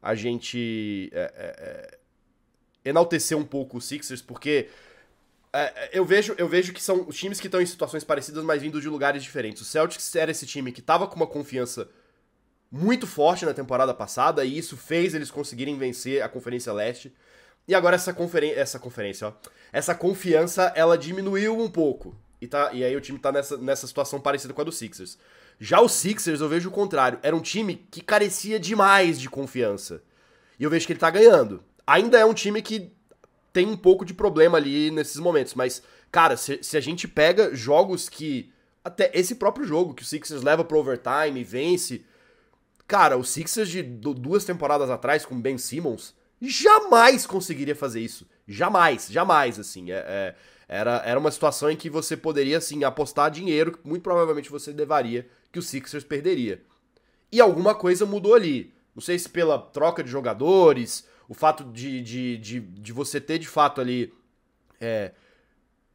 a 0.00 0.14
gente 0.14 1.10
é, 1.12 1.32
é, 1.36 1.98
enaltecer 2.90 3.36
um 3.36 3.44
pouco 3.44 3.78
o 3.78 3.80
Sixers, 3.80 4.20
porque 4.20 4.68
é, 5.54 5.72
é, 5.76 5.90
eu, 5.92 6.04
vejo, 6.04 6.34
eu 6.36 6.48
vejo 6.48 6.72
que 6.72 6.82
são 6.82 7.06
os 7.06 7.16
times 7.16 7.40
que 7.40 7.46
estão 7.46 7.60
em 7.60 7.66
situações 7.66 8.02
parecidas, 8.02 8.42
mas 8.42 8.60
vindo 8.60 8.80
de 8.80 8.88
lugares 8.88 9.22
diferentes. 9.22 9.62
O 9.62 9.64
Celtics 9.64 10.14
era 10.16 10.30
esse 10.30 10.44
time 10.46 10.72
que 10.72 10.82
tava 10.82 11.06
com 11.06 11.14
uma 11.14 11.28
confiança 11.28 11.88
muito 12.70 13.06
forte 13.06 13.44
na 13.44 13.54
temporada 13.54 13.94
passada 13.94 14.44
e 14.44 14.58
isso 14.58 14.76
fez 14.76 15.14
eles 15.14 15.30
conseguirem 15.30 15.78
vencer 15.78 16.22
a 16.22 16.28
Conferência 16.28 16.72
Leste. 16.72 17.14
E 17.68 17.74
agora 17.74 17.94
essa, 17.94 18.12
conferen 18.12 18.50
essa 18.50 18.78
conferência, 18.78 19.28
ó, 19.28 19.32
essa 19.72 19.94
confiança, 19.94 20.72
ela 20.74 20.98
diminuiu 20.98 21.58
um 21.58 21.70
pouco. 21.70 22.14
E, 22.40 22.46
tá, 22.46 22.72
e 22.72 22.84
aí 22.84 22.94
o 22.94 23.00
time 23.00 23.18
tá 23.18 23.32
nessa, 23.32 23.56
nessa 23.56 23.86
situação 23.86 24.20
parecida 24.20 24.52
com 24.52 24.60
a 24.60 24.64
do 24.64 24.72
Sixers. 24.72 25.16
Já 25.58 25.80
o 25.80 25.88
Sixers, 25.88 26.40
eu 26.40 26.48
vejo 26.48 26.68
o 26.68 26.72
contrário. 26.72 27.18
Era 27.22 27.34
um 27.34 27.40
time 27.40 27.86
que 27.90 28.02
carecia 28.02 28.58
demais 28.58 29.18
de 29.20 29.30
confiança. 29.30 30.02
E 30.58 30.64
eu 30.64 30.68
vejo 30.68 30.86
que 30.86 30.92
ele 30.92 31.00
tá 31.00 31.10
ganhando. 31.10 31.62
Ainda 31.86 32.18
é 32.18 32.24
um 32.24 32.34
time 32.34 32.60
que 32.60 32.92
tem 33.54 33.68
um 33.68 33.76
pouco 33.76 34.04
de 34.04 34.12
problema 34.12 34.58
ali 34.58 34.90
nesses 34.90 35.16
momentos. 35.16 35.54
Mas, 35.54 35.80
cara, 36.10 36.36
se, 36.36 36.58
se 36.60 36.76
a 36.76 36.80
gente 36.80 37.08
pega 37.08 37.54
jogos 37.54 38.10
que. 38.10 38.52
Até 38.84 39.10
esse 39.14 39.36
próprio 39.36 39.64
jogo 39.64 39.94
que 39.94 40.02
o 40.02 40.06
Sixers 40.06 40.42
leva 40.42 40.62
pro 40.62 40.78
overtime 40.78 41.40
e 41.40 41.44
vence. 41.44 42.04
Cara, 42.86 43.16
o 43.16 43.24
Sixers 43.24 43.70
de 43.70 43.82
duas 43.82 44.44
temporadas 44.44 44.90
atrás 44.90 45.24
com 45.24 45.40
Ben 45.40 45.56
Simmons 45.56 46.14
jamais 46.38 47.24
conseguiria 47.24 47.74
fazer 47.74 48.00
isso. 48.00 48.28
Jamais, 48.46 49.08
jamais, 49.08 49.58
assim. 49.58 49.90
É, 49.90 50.04
é, 50.06 50.34
era, 50.68 51.02
era 51.06 51.18
uma 51.18 51.30
situação 51.30 51.70
em 51.70 51.76
que 51.76 51.88
você 51.88 52.14
poderia, 52.14 52.58
assim, 52.58 52.84
apostar 52.84 53.30
dinheiro 53.30 53.72
que 53.72 53.88
muito 53.88 54.02
provavelmente 54.02 54.50
você 54.50 54.70
levaria, 54.72 55.26
que 55.50 55.58
o 55.58 55.62
Sixers 55.62 56.04
perderia. 56.04 56.62
E 57.32 57.40
alguma 57.40 57.74
coisa 57.74 58.04
mudou 58.04 58.34
ali. 58.34 58.74
Não 58.94 59.00
sei 59.00 59.18
se 59.18 59.28
pela 59.28 59.58
troca 59.58 60.04
de 60.04 60.10
jogadores, 60.10 61.06
o 61.28 61.34
fato 61.34 61.64
de, 61.64 62.00
de, 62.00 62.36
de, 62.38 62.60
de 62.60 62.92
você 62.92 63.20
ter 63.20 63.38
de 63.38 63.48
fato 63.48 63.80
ali. 63.80 64.12
É, 64.80 65.12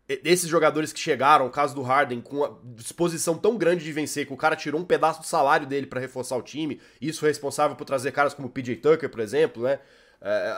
esses 0.08 0.50
jogadores 0.50 0.92
que 0.92 1.00
chegaram, 1.00 1.46
o 1.46 1.52
caso 1.52 1.76
do 1.76 1.84
Harden, 1.84 2.20
com 2.20 2.44
a 2.44 2.52
disposição 2.64 3.38
tão 3.38 3.56
grande 3.56 3.84
de 3.84 3.92
vencer, 3.92 4.26
que 4.26 4.34
o 4.34 4.38
cara 4.38 4.56
tirou 4.56 4.82
um 4.82 4.84
pedaço 4.84 5.22
do 5.22 5.28
salário 5.28 5.68
dele 5.68 5.86
para 5.86 6.00
reforçar 6.00 6.36
o 6.36 6.42
time, 6.42 6.82
isso 7.00 7.20
foi 7.20 7.30
responsável 7.30 7.76
por 7.76 7.86
trazer 7.86 8.12
caras 8.12 8.34
como 8.34 8.48
o 8.48 8.52
PJ 8.52 8.78
Tucker, 8.78 9.08
por 9.08 9.20
exemplo, 9.20 9.62
né? 9.62 9.80
É, 10.20 10.56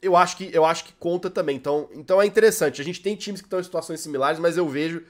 eu 0.00 0.16
acho 0.16 0.38
que 0.38 0.48
eu 0.52 0.64
acho 0.64 0.84
que 0.84 0.92
conta 0.94 1.28
também. 1.28 1.56
Então, 1.56 1.88
então 1.92 2.20
é 2.20 2.24
interessante. 2.24 2.80
A 2.80 2.84
gente 2.84 3.02
tem 3.02 3.14
times 3.14 3.42
que 3.42 3.46
estão 3.46 3.60
em 3.60 3.64
situações 3.64 4.00
similares, 4.00 4.38
mas 4.38 4.56
eu 4.56 4.66
vejo 4.66 5.02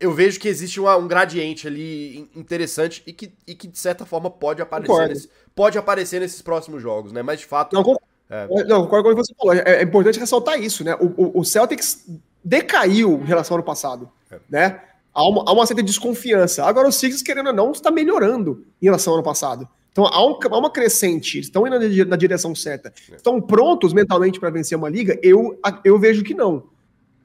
eu 0.00 0.12
vejo 0.12 0.38
que 0.38 0.48
existe 0.48 0.78
uma, 0.78 0.96
um 0.96 1.08
gradiente 1.08 1.66
ali 1.66 2.30
interessante 2.34 3.02
e 3.06 3.12
que, 3.12 3.32
e 3.46 3.54
que 3.54 3.66
de 3.66 3.78
certa 3.78 4.06
forma 4.06 4.30
pode 4.30 4.62
aparecer 4.62 5.08
nesse, 5.08 5.30
pode 5.54 5.76
aparecer 5.76 6.20
nesses 6.20 6.40
próximos 6.40 6.80
jogos, 6.80 7.12
né? 7.12 7.22
Mas 7.22 7.40
de 7.40 7.46
fato. 7.46 7.74
Não, 7.74 7.98
é. 8.30 8.46
não, 8.64 8.82
concordo 8.82 9.04
com 9.04 9.08
o 9.10 9.16
que 9.16 9.26
você 9.26 9.34
falou. 9.34 9.54
É, 9.54 9.62
é, 9.66 9.82
importante 9.82 10.18
ressaltar 10.18 10.60
isso, 10.60 10.84
né? 10.84 10.94
O, 10.96 11.06
o, 11.06 11.40
o, 11.40 11.44
Celtics 11.44 12.06
decaiu 12.44 13.20
em 13.22 13.26
relação 13.26 13.54
ao 13.54 13.58
ano 13.58 13.66
passado, 13.66 14.10
é. 14.30 14.38
né? 14.48 14.80
Há 15.14 15.26
uma, 15.26 15.44
há 15.46 15.52
uma 15.52 15.66
certa 15.66 15.82
desconfiança. 15.82 16.64
Agora 16.64 16.86
o 16.86 16.92
Sixers, 16.92 17.22
querendo 17.22 17.48
ou 17.48 17.52
não, 17.52 17.72
está 17.72 17.90
melhorando 17.90 18.64
em 18.80 18.86
relação 18.86 19.12
ao 19.12 19.18
ano 19.18 19.24
passado. 19.24 19.68
Então 19.90 20.06
há, 20.06 20.24
um, 20.24 20.38
há 20.42 20.58
uma 20.58 20.70
crescente, 20.70 21.40
estão 21.40 21.66
indo 21.66 21.78
na, 21.78 22.04
na 22.04 22.16
direção 22.16 22.54
certa. 22.54 22.92
É. 23.10 23.16
Estão 23.16 23.40
prontos 23.40 23.92
mentalmente 23.92 24.38
para 24.38 24.50
vencer 24.50 24.76
uma 24.76 24.88
liga? 24.88 25.18
Eu, 25.22 25.58
eu 25.82 25.98
vejo 25.98 26.22
que 26.22 26.34
não. 26.34 26.64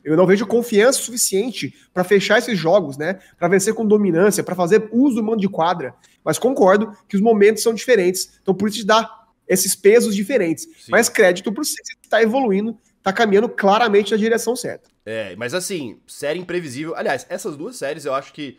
Eu 0.04 0.18
não 0.18 0.26
vejo 0.26 0.46
confiança 0.46 1.00
suficiente 1.00 1.74
para 1.94 2.04
fechar 2.04 2.38
esses 2.38 2.58
jogos, 2.58 2.98
né? 2.98 3.20
Para 3.38 3.48
vencer 3.48 3.74
com 3.74 3.86
dominância, 3.86 4.44
para 4.44 4.56
fazer 4.56 4.90
uso 4.92 5.16
do 5.18 5.24
mando 5.24 5.40
de 5.40 5.48
quadra. 5.48 5.94
Mas 6.24 6.38
concordo 6.38 6.92
que 7.08 7.16
os 7.16 7.22
momentos 7.22 7.64
são 7.64 7.74
diferentes. 7.74 8.40
Então, 8.42 8.54
por 8.54 8.68
isso 8.68 8.86
dá 8.86 9.10
esses 9.48 9.76
pesos 9.76 10.16
diferentes. 10.16 10.64
Sim. 10.64 10.92
Mas 10.92 11.10
crédito 11.10 11.52
para 11.52 11.62
o 11.62 11.66
que 11.66 11.82
está 12.04 12.22
evoluindo, 12.22 12.78
está 12.98 13.12
caminhando 13.12 13.50
claramente 13.50 14.12
na 14.12 14.18
direção 14.18 14.56
certa. 14.56 14.90
É, 15.06 15.36
mas 15.36 15.54
assim, 15.54 16.00
série 16.08 16.40
imprevisível. 16.40 16.96
Aliás, 16.96 17.26
essas 17.30 17.58
duas 17.58 17.76
séries 17.76 18.06
eu 18.06 18.14
acho 18.14 18.32
que 18.34 18.58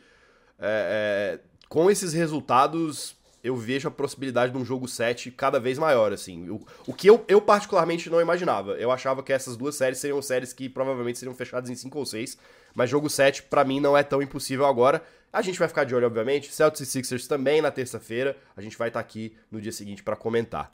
é, 0.59 1.38
é, 1.38 1.40
com 1.68 1.90
esses 1.90 2.12
resultados 2.12 3.16
eu 3.42 3.55
vejo 3.55 3.87
a 3.87 3.90
possibilidade 3.90 4.53
de 4.53 4.59
um 4.59 4.64
jogo 4.64 4.88
7 4.88 5.31
cada 5.31 5.61
vez 5.61 5.79
maior, 5.79 6.14
assim. 6.14 6.49
O, 6.49 6.66
o 6.87 6.94
que 6.94 7.07
eu, 7.07 7.23
eu 7.29 7.42
particularmente 7.42 8.09
não 8.09 8.18
imaginava. 8.18 8.73
Eu 8.73 8.90
achava 8.90 9.23
que 9.23 9.35
essas 9.35 9.55
duas 9.55 9.75
séries 9.75 9.99
seriam 9.99 10.23
séries 10.23 10.55
que 10.55 10.66
provavelmente 10.66 11.18
seriam 11.18 11.35
fechadas 11.35 11.68
em 11.68 11.75
5 11.75 11.99
ou 11.99 12.07
6, 12.07 12.38
mas 12.74 12.90
jogo 12.90 13.08
7 13.08 13.44
para 13.44 13.64
mim 13.64 13.78
não 13.80 13.96
é 13.96 14.02
tão 14.02 14.20
impossível 14.20 14.66
agora. 14.66 15.02
A 15.32 15.40
gente 15.40 15.58
vai 15.58 15.68
ficar 15.68 15.84
de 15.84 15.94
olho, 15.94 16.06
obviamente. 16.06 16.52
Celtics 16.52 16.80
e 16.80 16.87
Sixers 16.87 17.26
também 17.26 17.62
na 17.62 17.70
terça-feira. 17.70 18.37
A 18.56 18.60
gente 18.60 18.76
vai 18.76 18.88
estar 18.88 19.00
tá 19.00 19.06
aqui 19.06 19.37
no 19.50 19.60
dia 19.60 19.72
seguinte 19.72 20.02
para 20.02 20.16
comentar. 20.16 20.72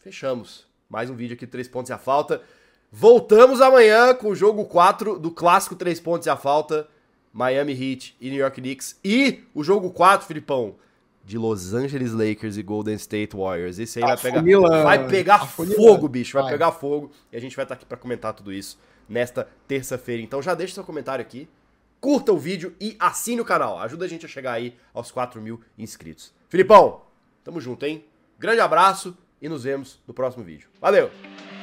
Fechamos. 0.00 0.66
Mais 0.88 1.10
um 1.10 1.16
vídeo 1.16 1.34
aqui, 1.34 1.46
3 1.46 1.66
pontos 1.68 1.90
e 1.90 1.92
a 1.92 1.98
falta. 1.98 2.42
Voltamos 2.90 3.60
amanhã 3.60 4.14
com 4.14 4.28
o 4.28 4.34
jogo 4.34 4.64
4 4.64 5.18
do 5.18 5.30
clássico 5.30 5.74
3 5.74 5.98
pontos 6.00 6.26
e 6.26 6.30
a 6.30 6.36
falta. 6.36 6.88
Miami 7.32 7.72
Heat 7.72 8.16
e 8.20 8.30
New 8.30 8.38
York 8.38 8.60
Knicks. 8.60 8.98
E 9.04 9.44
o 9.52 9.62
jogo 9.62 9.90
4, 9.90 10.26
Filipão, 10.26 10.76
de 11.24 11.36
Los 11.36 11.74
Angeles 11.74 12.12
Lakers 12.12 12.56
e 12.56 12.62
Golden 12.62 12.94
State 12.94 13.36
Warriors. 13.36 13.78
Esse 13.78 13.98
aí 13.98 14.04
vai 14.04 14.16
pegar, 14.16 14.42
vai 14.84 15.08
pegar 15.08 15.46
fogo, 15.46 16.08
bicho, 16.08 16.34
vai, 16.34 16.44
vai, 16.44 16.52
pegar 16.52 16.72
fogo. 16.72 17.10
E 17.32 17.36
a 17.36 17.40
gente 17.40 17.54
vai 17.56 17.64
estar 17.64 17.74
aqui 17.74 17.84
para 17.84 17.98
comentar 17.98 18.32
tudo 18.32 18.52
isso 18.52 18.78
nesta 19.08 19.48
terça-feira. 19.66 20.22
Então 20.22 20.42
já 20.42 20.54
deixa 20.54 20.74
seu 20.74 20.84
comentário 20.84 21.22
aqui, 21.22 21.48
curta 22.00 22.32
o 22.32 22.38
vídeo 22.38 22.74
e 22.80 22.96
assine 22.98 23.40
o 23.40 23.44
canal. 23.44 23.78
Ajuda 23.78 24.04
a 24.04 24.08
gente 24.08 24.26
a 24.26 24.28
chegar 24.28 24.52
aí 24.52 24.76
aos 24.92 25.10
4 25.10 25.40
mil 25.40 25.60
inscritos. 25.78 26.32
Filipão, 26.48 27.02
tamo 27.44 27.60
junto, 27.60 27.84
hein? 27.84 28.04
Grande 28.38 28.60
abraço 28.60 29.16
e 29.40 29.48
nos 29.48 29.64
vemos 29.64 30.00
no 30.06 30.14
próximo 30.14 30.44
vídeo. 30.44 30.68
Valeu! 30.80 31.55